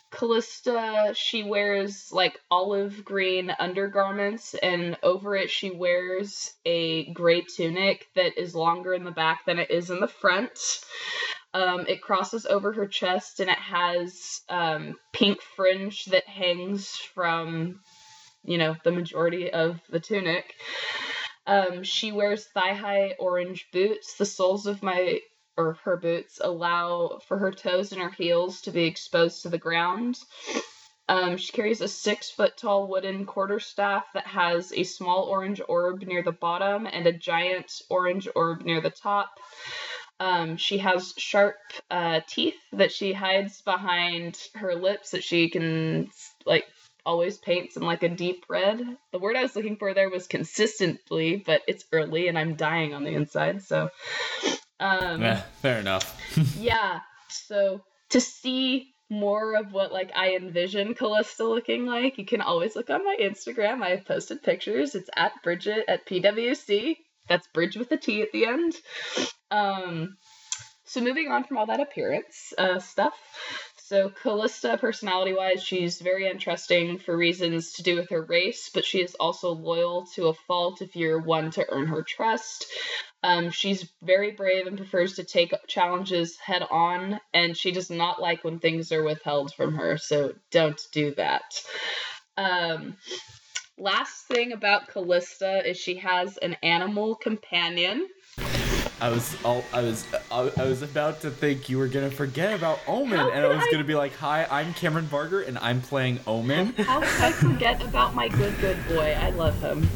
Callista, 0.09 1.13
she 1.15 1.43
wears 1.43 2.11
like 2.11 2.39
olive 2.49 3.03
green 3.03 3.51
undergarments, 3.59 4.55
and 4.55 4.97
over 5.03 5.35
it, 5.35 5.49
she 5.49 5.69
wears 5.69 6.53
a 6.65 7.11
gray 7.11 7.41
tunic 7.41 8.07
that 8.15 8.39
is 8.39 8.55
longer 8.55 8.93
in 8.93 9.03
the 9.03 9.11
back 9.11 9.45
than 9.45 9.59
it 9.59 9.69
is 9.69 9.89
in 9.89 9.99
the 9.99 10.07
front. 10.07 10.57
Um, 11.57 11.85
it 11.87 12.03
crosses 12.03 12.45
over 12.45 12.71
her 12.73 12.85
chest, 12.85 13.39
and 13.39 13.49
it 13.49 13.57
has 13.57 14.41
um, 14.47 14.95
pink 15.11 15.41
fringe 15.55 16.05
that 16.05 16.27
hangs 16.27 16.89
from, 17.15 17.79
you 18.43 18.59
know, 18.59 18.75
the 18.83 18.91
majority 18.91 19.51
of 19.51 19.81
the 19.89 19.99
tunic. 19.99 20.53
Um, 21.47 21.81
she 21.81 22.11
wears 22.11 22.45
thigh 22.45 22.73
high 22.73 23.15
orange 23.17 23.69
boots. 23.73 24.17
The 24.17 24.25
soles 24.25 24.67
of 24.67 24.83
my 24.83 25.19
or 25.57 25.79
her 25.83 25.97
boots 25.97 26.39
allow 26.43 27.19
for 27.27 27.39
her 27.39 27.51
toes 27.51 27.91
and 27.91 28.01
her 28.03 28.11
heels 28.11 28.61
to 28.61 28.71
be 28.71 28.83
exposed 28.83 29.41
to 29.41 29.49
the 29.49 29.57
ground. 29.57 30.19
Um, 31.09 31.37
she 31.37 31.53
carries 31.53 31.81
a 31.81 31.87
six 31.87 32.29
foot 32.29 32.55
tall 32.55 32.87
wooden 32.87 33.25
quarterstaff 33.25 34.05
that 34.13 34.27
has 34.27 34.71
a 34.73 34.83
small 34.83 35.23
orange 35.23 35.59
orb 35.67 36.03
near 36.03 36.21
the 36.21 36.33
bottom 36.33 36.85
and 36.85 37.07
a 37.07 37.13
giant 37.13 37.71
orange 37.89 38.27
orb 38.35 38.61
near 38.61 38.81
the 38.81 38.91
top. 38.91 39.31
Um, 40.19 40.57
she 40.57 40.79
has 40.79 41.13
sharp 41.17 41.57
uh, 41.91 42.21
teeth 42.27 42.57
that 42.73 42.91
she 42.91 43.13
hides 43.13 43.61
behind 43.61 44.37
her 44.55 44.75
lips 44.75 45.11
that 45.11 45.23
she 45.23 45.49
can 45.49 46.09
like 46.45 46.65
always 47.05 47.37
paints 47.37 47.77
in 47.77 47.83
like 47.83 48.03
a 48.03 48.09
deep 48.09 48.45
red. 48.49 48.81
The 49.11 49.19
word 49.19 49.35
I 49.35 49.43
was 49.43 49.55
looking 49.55 49.77
for 49.77 49.93
there 49.93 50.09
was 50.09 50.27
consistently, 50.27 51.37
but 51.37 51.61
it's 51.67 51.85
early 51.93 52.27
and 52.27 52.37
I'm 52.37 52.55
dying 52.55 52.93
on 52.93 53.03
the 53.03 53.11
inside, 53.11 53.63
so 53.63 53.89
um, 54.79 55.23
Eh, 55.23 55.41
fair 55.61 55.79
enough. 55.79 56.19
yeah. 56.59 56.99
So 57.29 57.81
to 58.09 58.21
see 58.21 58.93
more 59.09 59.55
of 59.55 59.71
what 59.71 59.93
like 59.93 60.11
I 60.15 60.35
envision 60.35 60.93
Callista 60.93 61.45
looking 61.45 61.85
like, 61.85 62.17
you 62.17 62.25
can 62.25 62.41
always 62.41 62.75
look 62.75 62.89
on 62.89 63.05
my 63.05 63.17
Instagram. 63.19 63.81
I 63.81 63.89
have 63.89 64.05
posted 64.05 64.43
pictures. 64.43 64.95
It's 64.95 65.09
at 65.15 65.31
Bridget 65.43 65.85
at 65.87 66.05
PWC. 66.05 66.97
That's 67.27 67.47
Bridge 67.47 67.77
with 67.77 67.91
a 67.91 67.97
T 67.97 68.21
at 68.21 68.31
the 68.31 68.45
end. 68.45 68.75
Um, 69.51 70.17
so 70.85 71.01
moving 71.01 71.29
on 71.29 71.43
from 71.43 71.57
all 71.57 71.65
that 71.67 71.81
appearance 71.81 72.53
uh, 72.57 72.79
stuff. 72.79 73.13
So 73.87 74.09
Callista, 74.09 74.77
personality-wise, 74.77 75.63
she's 75.63 76.01
very 76.01 76.29
interesting 76.29 76.97
for 76.97 77.15
reasons 77.15 77.73
to 77.73 77.83
do 77.83 77.95
with 77.95 78.09
her 78.09 78.21
race, 78.21 78.69
but 78.73 78.83
she 78.83 78.99
is 78.99 79.15
also 79.15 79.51
loyal 79.51 80.05
to 80.15 80.27
a 80.27 80.33
fault 80.33 80.81
if 80.81 80.97
you're 80.97 81.21
one 81.21 81.51
to 81.51 81.65
earn 81.69 81.87
her 81.87 82.03
trust. 82.03 82.65
Um, 83.23 83.49
she's 83.49 83.89
very 84.03 84.31
brave 84.31 84.67
and 84.67 84.77
prefers 84.77 85.15
to 85.15 85.23
take 85.23 85.53
challenges 85.67 86.37
head 86.37 86.63
on, 86.69 87.19
and 87.33 87.55
she 87.55 87.71
does 87.71 87.89
not 87.89 88.21
like 88.21 88.43
when 88.43 88.59
things 88.59 88.91
are 88.91 89.03
withheld 89.03 89.53
from 89.53 89.75
her, 89.75 89.97
so 89.97 90.33
don't 90.51 90.81
do 90.91 91.15
that. 91.15 91.43
Um, 92.35 92.97
last 93.77 94.25
thing 94.27 94.51
about 94.51 94.87
Callista 94.87 95.67
is 95.67 95.77
she 95.77 95.95
has 95.97 96.37
an 96.37 96.55
animal 96.63 97.15
companion. 97.15 98.07
I 98.99 99.09
was 99.09 99.35
all, 99.45 99.63
I 99.73 99.81
was 99.81 100.05
I, 100.31 100.51
I 100.57 100.63
was 100.63 100.81
about 100.81 101.21
to 101.21 101.29
think 101.29 101.69
you 101.69 101.77
were 101.77 101.87
gonna 101.87 102.09
forget 102.09 102.53
about 102.55 102.79
Omen, 102.87 103.19
and 103.19 103.45
I 103.45 103.47
was 103.47 103.63
I? 103.63 103.71
gonna 103.71 103.83
be 103.83 103.93
like, 103.93 104.15
"Hi, 104.15 104.47
I'm 104.49 104.73
Cameron 104.73 105.05
Barger, 105.05 105.41
and 105.41 105.57
I'm 105.59 105.81
playing 105.81 106.19
Omen." 106.25 106.73
How 106.77 106.99
could 107.01 107.21
I 107.21 107.31
forget 107.31 107.83
about 107.83 108.15
my 108.15 108.27
good, 108.27 108.57
good 108.59 108.77
boy? 108.87 109.15
I 109.19 109.29
love 109.31 109.59
him. 109.61 109.87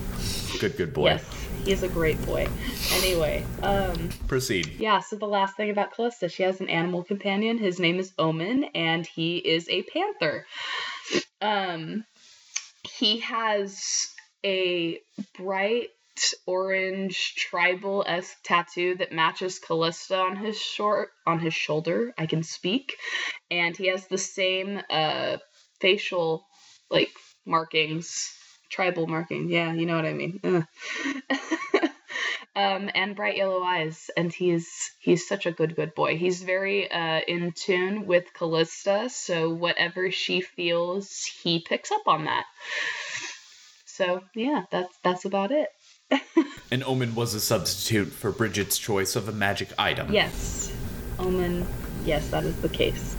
good, 0.60 0.78
good 0.78 0.94
boy. 0.94 1.06
Yes, 1.06 1.48
he's 1.66 1.82
a 1.82 1.88
great 1.88 2.24
boy. 2.28 2.48
Anyway, 2.92 3.44
um, 3.64 4.10
Proceed. 4.28 4.68
yeah, 4.78 5.00
so 5.00 5.16
the 5.16 5.26
last 5.26 5.58
thing 5.58 5.72
about 5.72 5.96
Callista, 5.96 6.30
she 6.30 6.44
has 6.44 6.62
an 6.62 6.70
animal 6.70 7.04
companion. 7.04 7.58
His 7.58 7.80
name 7.80 7.98
is 8.00 8.14
Omen, 8.20 8.66
and 8.76 9.04
he 9.08 9.38
is 9.38 9.68
a 9.70 9.82
panther. 9.82 10.46
Um, 11.42 12.06
he 13.02 13.20
has 13.22 14.10
a 14.46 15.00
bright 15.36 15.90
orange 16.46 17.34
tribal 17.36 18.04
esque 18.08 18.38
tattoo 18.44 18.96
that 18.96 19.12
matches 19.12 19.58
Callista 19.58 20.18
on 20.18 20.36
his 20.36 20.60
short 20.60 21.10
on 21.26 21.40
his 21.40 21.54
shoulder. 21.56 22.14
I 22.16 22.28
can 22.28 22.44
speak, 22.44 22.96
and 23.50 23.76
he 23.76 23.88
has 23.88 24.06
the 24.08 24.20
same 24.20 24.80
uh 24.88 25.38
facial 25.80 26.46
like 26.92 27.10
markings, 27.44 28.32
tribal 28.70 29.08
marking. 29.08 29.50
Yeah, 29.50 29.74
you 29.74 29.88
know 29.88 29.96
what 29.96 30.06
I 30.06 30.14
mean. 30.14 30.40
Ugh. 30.44 30.66
Um, 32.62 32.90
and 32.94 33.16
bright 33.16 33.38
yellow 33.38 33.64
eyes, 33.64 34.10
and 34.16 34.32
he's 34.32 34.92
he's 35.00 35.28
such 35.28 35.46
a 35.46 35.52
good 35.52 35.76
good 35.76 35.96
boy. 35.96 36.18
He's 36.18 36.44
very 36.44 36.90
uh, 36.92 37.22
in 37.28 37.54
tune 37.54 38.06
with 38.06 38.34
Callista, 38.34 39.10
so 39.10 39.50
whatever 39.50 40.12
she 40.12 40.42
feels, 40.42 41.24
he 41.24 41.60
picks 41.60 41.92
up 41.92 42.08
on 42.08 42.26
that. 42.26 42.46
So 43.86 44.22
yeah, 44.36 44.64
that's 44.72 44.96
that's 45.04 45.26
about 45.26 45.52
it. 45.52 45.70
An 46.72 46.84
Omen 46.84 47.16
was 47.16 47.34
a 47.34 47.40
substitute 47.40 48.10
for 48.12 48.32
Bridget's 48.32 48.78
choice 48.78 49.16
of 49.16 49.28
a 49.28 49.32
magic 49.32 49.70
item. 49.78 50.12
Yes, 50.12 50.72
Omen. 51.20 51.66
Yes, 52.06 52.30
that 52.30 52.44
is 52.44 52.56
the 52.62 52.70
case. 52.70 53.16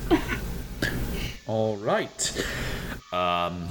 All 1.46 1.76
right. 1.76 2.46
Um, 3.12 3.68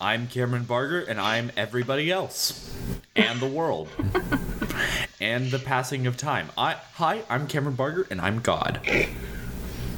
I'm 0.00 0.28
Cameron 0.28 0.64
Barger, 0.64 1.00
and 1.00 1.20
I'm 1.20 1.50
everybody 1.56 2.12
else, 2.12 2.72
and 3.16 3.40
the 3.40 3.46
world, 3.46 3.88
and 5.20 5.50
the 5.50 5.58
passing 5.58 6.06
of 6.06 6.16
time. 6.16 6.48
I 6.56 6.76
hi, 6.94 7.22
I'm 7.28 7.46
Cameron 7.46 7.76
Barger, 7.76 8.06
and 8.10 8.20
I'm 8.20 8.40
God. 8.40 8.80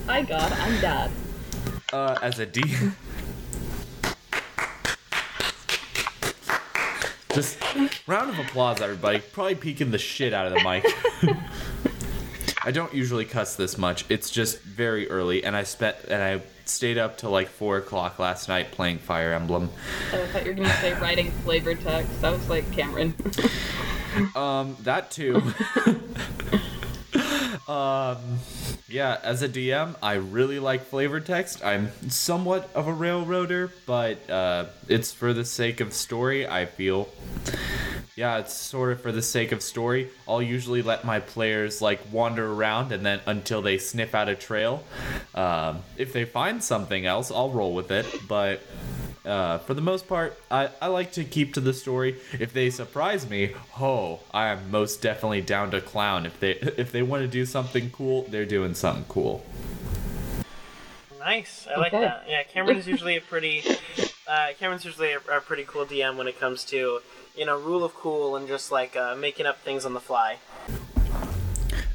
Hi 0.07 0.23
God, 0.23 0.53
I'm 0.53 0.81
Dad. 0.81 1.11
Uh, 1.93 2.19
as 2.23 2.39
a 2.39 2.47
D. 2.47 2.63
Just 7.33 7.59
round 8.07 8.31
of 8.31 8.39
applause, 8.39 8.81
everybody. 8.81 9.19
Probably 9.19 9.55
peaking 9.55 9.91
the 9.91 9.99
shit 9.99 10.33
out 10.33 10.47
of 10.47 10.55
the 10.55 10.65
mic. 10.65 10.87
I 12.65 12.71
don't 12.71 12.93
usually 12.93 13.25
cuss 13.25 13.57
this 13.57 13.79
much. 13.79 14.05
It's 14.09 14.31
just 14.31 14.61
very 14.63 15.09
early, 15.09 15.45
and 15.45 15.55
I 15.55 15.63
spent 15.63 15.97
and 16.09 16.23
I 16.23 16.43
stayed 16.65 16.99
up 16.99 17.17
till 17.17 17.31
like 17.31 17.49
four 17.49 17.77
o'clock 17.77 18.19
last 18.19 18.49
night 18.49 18.73
playing 18.73 18.99
Fire 18.99 19.33
Emblem. 19.33 19.71
Oh, 20.13 20.23
I 20.23 20.27
thought 20.27 20.45
you 20.45 20.51
were 20.51 20.57
gonna 20.57 20.75
say 20.81 20.95
writing 20.95 21.31
flavor 21.31 21.75
text. 21.75 22.25
I 22.25 22.31
was 22.31 22.49
like 22.49 22.71
Cameron. 22.73 23.15
Um, 24.35 24.77
that 24.83 25.11
too. 25.11 25.37
um, 27.69 28.19
yeah, 28.89 29.19
as 29.23 29.43
a 29.43 29.49
DM, 29.49 29.97
I 30.03 30.15
really 30.15 30.59
like 30.59 30.85
flavor 30.85 31.21
text. 31.21 31.65
I'm 31.65 31.91
somewhat 32.09 32.71
of 32.75 32.87
a 32.87 32.93
railroader, 32.93 33.73
but 33.85 34.29
uh, 34.31 34.67
it's 34.89 35.13
for 35.13 35.33
the 35.33 35.45
sake 35.45 35.81
of 35.81 35.93
story, 35.93 36.47
I 36.47 36.67
feel. 36.67 37.09
Yeah, 38.15 38.39
it's 38.39 38.55
sort 38.55 38.93
of 38.93 39.01
for 39.03 39.13
the 39.13 39.21
sake 39.21 39.53
of 39.53 39.63
story. 39.63 40.09
I'll 40.27 40.41
usually 40.41 40.81
let 40.81 41.05
my 41.05 41.21
players 41.21 41.83
like 41.83 42.01
wander 42.11 42.51
around 42.51 42.93
and 42.93 43.05
then 43.05 43.21
until 43.27 43.61
they 43.61 43.77
sniff 43.77 44.15
out 44.15 44.29
a 44.31 44.35
trail. 44.35 44.85
Um, 45.35 45.83
if 45.99 46.15
they 46.15 46.25
find 46.25 46.63
something 46.65 47.05
else, 47.05 47.31
I'll 47.31 47.51
roll 47.51 47.75
with 47.75 47.91
it. 47.91 48.07
But 48.27 48.63
uh, 49.27 49.59
for 49.59 49.75
the 49.75 49.81
most 49.83 50.07
part, 50.09 50.39
I, 50.51 50.71
I 50.81 50.87
like 50.87 51.13
to 51.13 51.25
keep 51.25 51.55
to 51.55 51.61
the 51.61 51.73
story. 51.75 52.17
If 52.39 52.53
they 52.53 52.71
surprise 52.71 53.29
me, 53.29 53.55
oh, 53.81 54.21
I 54.33 54.49
am 54.49 54.71
most 54.71 55.03
definitely 55.03 55.41
down 55.43 55.71
to 55.73 55.81
clown. 55.81 56.25
If 56.27 56.39
they 56.41 56.53
if 56.77 56.93
they 56.93 57.03
want 57.03 57.23
to 57.23 57.29
do 57.29 57.45
something 57.45 57.91
cool, 57.91 58.23
they're 58.29 58.47
doing 58.47 58.75
something 58.75 59.05
cool. 59.09 59.45
Nice. 61.19 61.67
I 61.69 61.79
like 61.79 61.93
Okay. 61.93 62.03
that. 62.03 62.25
Yeah, 62.29 62.43
Cameron's 62.45 62.87
usually 62.87 63.17
a 63.17 63.21
pretty. 63.21 63.63
Uh, 64.29 64.49
Cameron's 64.59 64.85
usually 64.85 65.13
a, 65.13 65.19
a 65.31 65.41
pretty 65.41 65.65
cool 65.65 65.85
DM 65.85 66.17
when 66.17 66.29
it 66.29 66.39
comes 66.39 66.65
to 66.67 67.01
you 67.37 67.45
know 67.47 67.59
rule 67.59 67.85
of 67.85 67.95
cool 67.95 68.37
and 68.37 68.47
just 68.47 68.71
like 68.71 68.97
uh, 68.97 69.15
making 69.17 69.47
up 69.47 69.61
things 69.63 69.85
on 69.85 69.93
the 69.93 70.01
fly. 70.01 70.39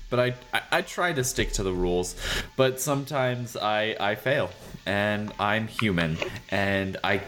But 0.09 0.19
I, 0.19 0.35
I 0.53 0.61
I 0.71 0.81
try 0.81 1.13
to 1.13 1.23
stick 1.23 1.53
to 1.53 1.63
the 1.63 1.71
rules, 1.71 2.15
but 2.57 2.81
sometimes 2.81 3.55
I 3.55 3.95
I 3.99 4.15
fail, 4.15 4.49
and 4.85 5.31
I'm 5.39 5.67
human, 5.67 6.17
and 6.49 6.97
I. 7.03 7.21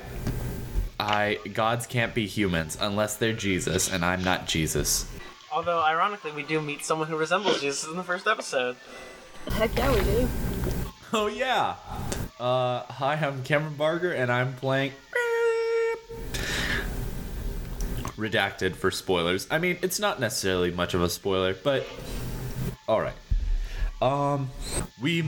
I 1.00 1.40
gods 1.52 1.86
can't 1.86 2.14
be 2.14 2.28
humans 2.28 2.78
unless 2.80 3.18
they're 3.18 3.34
Jesus, 3.34 3.92
and 3.92 4.06
I'm 4.06 4.24
not 4.24 4.48
Jesus. 4.48 5.06
Although 5.52 5.82
ironically, 5.84 6.32
we 6.32 6.44
do 6.44 6.62
meet 6.62 6.86
someone 6.86 7.08
who 7.10 7.18
resembles 7.18 7.60
Jesus 7.60 7.90
in 7.90 7.98
the 7.98 8.04
first 8.04 8.26
episode. 8.26 8.78
Heck 9.50 9.76
yeah, 9.78 9.94
we 9.94 10.02
do. 10.02 10.30
Oh 11.12 11.28
yeah. 11.28 11.76
Uh, 12.40 12.84
hi, 12.84 13.16
I'm 13.16 13.44
Cameron 13.44 13.76
Barger, 13.76 14.14
and 14.14 14.32
I'm 14.32 14.54
playing. 14.54 14.94
Redacted 18.18 18.76
for 18.76 18.90
spoilers. 18.90 19.48
I 19.52 19.58
mean, 19.58 19.78
it's 19.82 20.00
not 20.00 20.20
necessarily 20.20 20.72
much 20.72 20.94
of 20.94 21.02
a 21.02 21.10
spoiler, 21.10 21.54
but 21.54 21.86
all 22.88 23.02
right. 23.02 23.14
Um, 24.04 24.50
we 25.02 25.24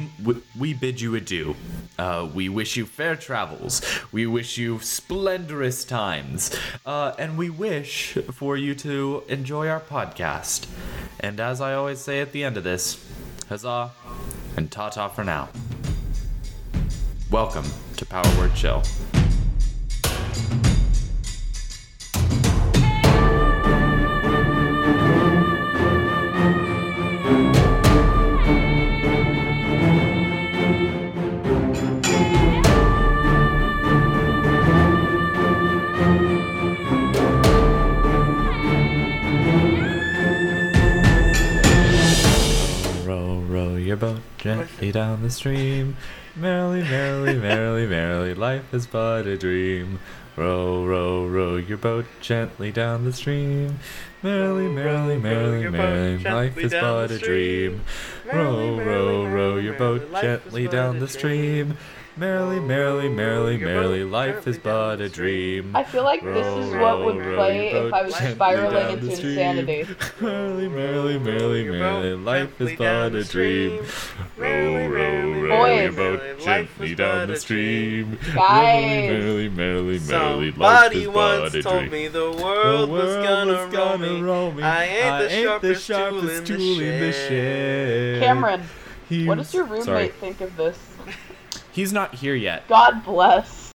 we, 0.60 0.74
bid 0.74 1.00
you 1.00 1.16
adieu. 1.16 1.56
Uh, 1.98 2.28
we 2.34 2.50
wish 2.50 2.76
you 2.76 2.86
fair 2.86 3.16
travels. 3.16 3.82
We 4.12 4.28
wish 4.28 4.58
you 4.58 4.80
splendorous 4.80 5.86
times. 5.86 6.54
Uh, 6.86 7.14
and 7.18 7.38
we 7.38 7.50
wish 7.50 8.18
for 8.34 8.58
you 8.58 8.76
to 8.76 9.24
enjoy 9.30 9.70
our 9.70 9.80
podcast. 9.80 10.68
And 11.22 11.40
as 11.40 11.62
I 11.62 11.74
always 11.74 12.00
say 12.00 12.20
at 12.20 12.34
the 12.34 12.44
end 12.44 12.58
of 12.58 12.66
this, 12.66 13.02
huzzah 13.48 13.92
and 14.58 14.70
ta 14.70 14.90
ta 14.90 15.08
for 15.08 15.24
now. 15.24 15.48
Welcome 17.32 17.72
to 17.96 18.06
Power 18.06 18.28
Word 18.38 18.56
Chill. 18.56 18.84
Gently 44.86 44.92
down 44.92 45.24
the 45.24 45.32
stream. 45.32 45.98
Merrily, 46.36 46.84
merrily, 46.84 47.34
merrily, 47.40 47.88
merrily, 47.88 48.36
life 48.36 48.72
is 48.72 48.86
but 48.86 49.26
a 49.26 49.36
dream. 49.36 50.00
Row, 50.36 50.86
row, 50.86 51.26
row 51.26 51.56
your 51.56 51.78
boat 51.78 52.06
gently 52.22 52.72
down 52.72 53.04
the 53.06 53.14
stream. 53.14 53.80
Merrily, 54.22 54.68
merrily, 54.68 55.18
merrily, 55.18 55.70
merrily, 55.70 56.24
life 56.24 56.58
is 56.58 56.72
but 56.72 57.10
a 57.10 57.18
dream. 57.18 57.82
Row, 58.32 58.78
row, 58.78 59.26
row 59.26 59.58
your 59.58 59.74
boat 59.74 60.14
gently 60.22 60.68
down 60.68 61.00
the 61.00 61.08
stream. 61.08 61.78
Merrily, 62.18 62.62
merrily, 62.62 63.10
merrily, 63.10 63.58
merrily, 63.58 64.04
life 64.06 64.48
is 64.48 64.58
but 64.58 65.02
a 65.02 65.10
dream. 65.10 65.76
I 65.76 65.84
feel 65.84 66.04
like 66.06 66.24
this 66.24 66.48
is 66.66 66.74
what 66.76 67.04
would 67.04 67.22
play 67.36 67.72
if 67.74 67.94
I 67.94 68.04
was 68.04 68.16
spiraling 68.16 68.94
into 69.00 69.10
insanity. 69.12 69.86
Merrily, 70.22 70.70
merrily, 70.70 71.20
merrily, 71.20 71.64
merrily, 71.70 72.14
life 72.16 72.62
is 72.62 72.78
but 72.78 73.14
a 73.16 73.24
dream. 73.26 73.84
Row, 74.38 74.88
row, 74.88 75.42
row 75.42 75.66
your 75.66 75.92
boat 75.92 76.22
gently 76.40 76.96
down 76.96 77.28
the 77.28 77.36
stream. 77.36 78.18
Guys. 78.34 79.10
Merrily, 79.12 79.50
merrily, 79.50 80.00
merrily, 80.00 80.52
life 80.54 80.94
is 80.96 81.08
but 81.10 81.54
a 81.54 81.64
told 81.64 81.80
dream. 81.80 81.92
me 81.92 82.08
the 82.08 82.32
The 82.32 82.42
world 82.42 82.90
was 82.92 83.04
world 83.14 83.26
gonna, 83.26 83.52
was 83.66 83.74
gonna 83.74 84.06
roll 84.08 84.16
me. 84.16 84.22
roll 84.22 84.52
me. 84.54 84.64
I 84.64 84.86
ain't 84.86 85.62
the 85.62 85.76
sharpest, 85.76 85.88
tool, 85.88 86.20
in, 86.20 86.26
the 86.28 86.42
tool 86.46 86.80
in 86.80 87.00
the 87.02 87.12
shed. 87.12 87.28
shed. 87.30 88.24
Cameron, 88.24 88.62
He- 89.10 89.28
what 89.28 89.38
does 89.38 89.54
your 89.54 89.66
roommate 89.66 89.84
Sorry. 89.84 90.08
think 90.08 90.40
of 90.40 90.56
this? 90.56 90.78
He's 91.76 91.92
not 91.92 92.16
here 92.16 92.36
yet. 92.36 92.66
God 92.70 93.04
bless. 93.04 93.65